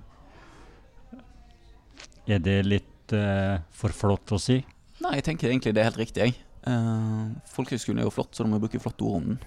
Er 2.27 2.39
det 2.39 2.63
litt 2.65 3.13
uh, 3.13 3.59
for 3.75 3.93
flott 3.93 4.33
å 4.33 4.39
si? 4.41 4.63
Nei, 5.03 5.17
jeg 5.19 5.27
tenker 5.27 5.51
egentlig 5.51 5.75
det 5.75 5.83
er 5.83 5.91
helt 5.91 6.01
riktig, 6.01 6.29
jeg. 6.29 6.39
Folkehøgskolen 7.53 8.01
er 8.01 8.07
jo 8.07 8.13
flott, 8.15 8.31
så 8.33 8.45
da 8.45 8.49
må 8.49 8.57
vi 8.57 8.65
bruke 8.65 8.81
flotte 8.81 9.05
ord 9.05 9.19
om 9.19 9.27
den. 9.35 9.43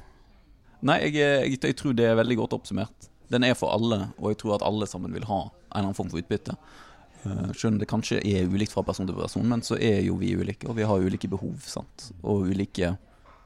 Nei, 0.85 0.99
jeg, 1.07 1.15
jeg, 1.17 1.55
jeg, 1.63 1.77
tror 1.79 1.95
det 1.97 2.05
er 2.05 2.19
veldig 2.19 2.37
godt 2.43 2.53
oppsummert. 2.59 3.07
Den 3.33 3.43
er 3.43 3.57
for 3.59 3.73
alle, 3.75 4.09
og 4.17 4.31
jeg 4.31 4.41
tror 4.41 4.57
at 4.57 4.65
alle 4.67 4.87
sammen 4.89 5.15
vil 5.15 5.27
ha 5.27 5.41
en 5.47 5.51
eller 5.51 5.89
annen 5.89 5.97
form 5.97 6.11
for 6.11 6.21
utbytte. 6.21 6.55
Uh, 7.25 7.49
selv 7.51 7.73
om 7.73 7.79
det 7.81 7.89
kanskje 7.91 8.21
er 8.21 8.47
ulikt 8.47 8.75
fra 8.75 8.85
person 8.87 9.07
til 9.09 9.17
person, 9.17 9.47
men 9.49 9.63
så 9.65 9.79
er 9.79 9.99
jo 10.05 10.15
vi 10.21 10.35
ulike, 10.37 10.67
og 10.69 10.77
vi 10.77 10.85
har 10.87 11.03
ulike 11.03 11.29
behov. 11.31 11.57
sant? 11.67 12.11
Og 12.23 12.47
ulike 12.53 12.95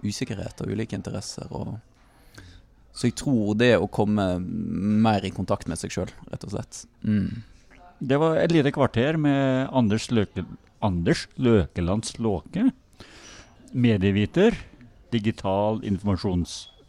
usikkerheter, 0.03 0.69
ulike 0.69 0.97
interesser. 0.97 1.47
og 1.49 1.79
så 2.91 3.07
jeg 3.07 3.15
tror 3.21 3.55
det 3.55 3.75
å 3.79 3.87
komme 3.91 4.25
mer 4.41 5.23
i 5.23 5.31
kontakt 5.33 5.69
med 5.71 5.79
seg 5.79 5.93
sjøl, 5.95 6.11
rett 6.31 6.43
og 6.43 6.53
slett. 6.53 6.83
Mm. 7.07 7.43
Det 8.01 8.17
var 8.19 8.39
et 8.41 8.51
lite 8.51 8.73
kvarter 8.75 9.17
med 9.21 9.69
Anders, 9.71 10.09
Løke, 10.11 10.43
Anders 10.83 11.27
Løkelands 11.37 12.17
Låke. 12.19 12.71
Medieviter, 13.71 14.57
digital 15.13 15.79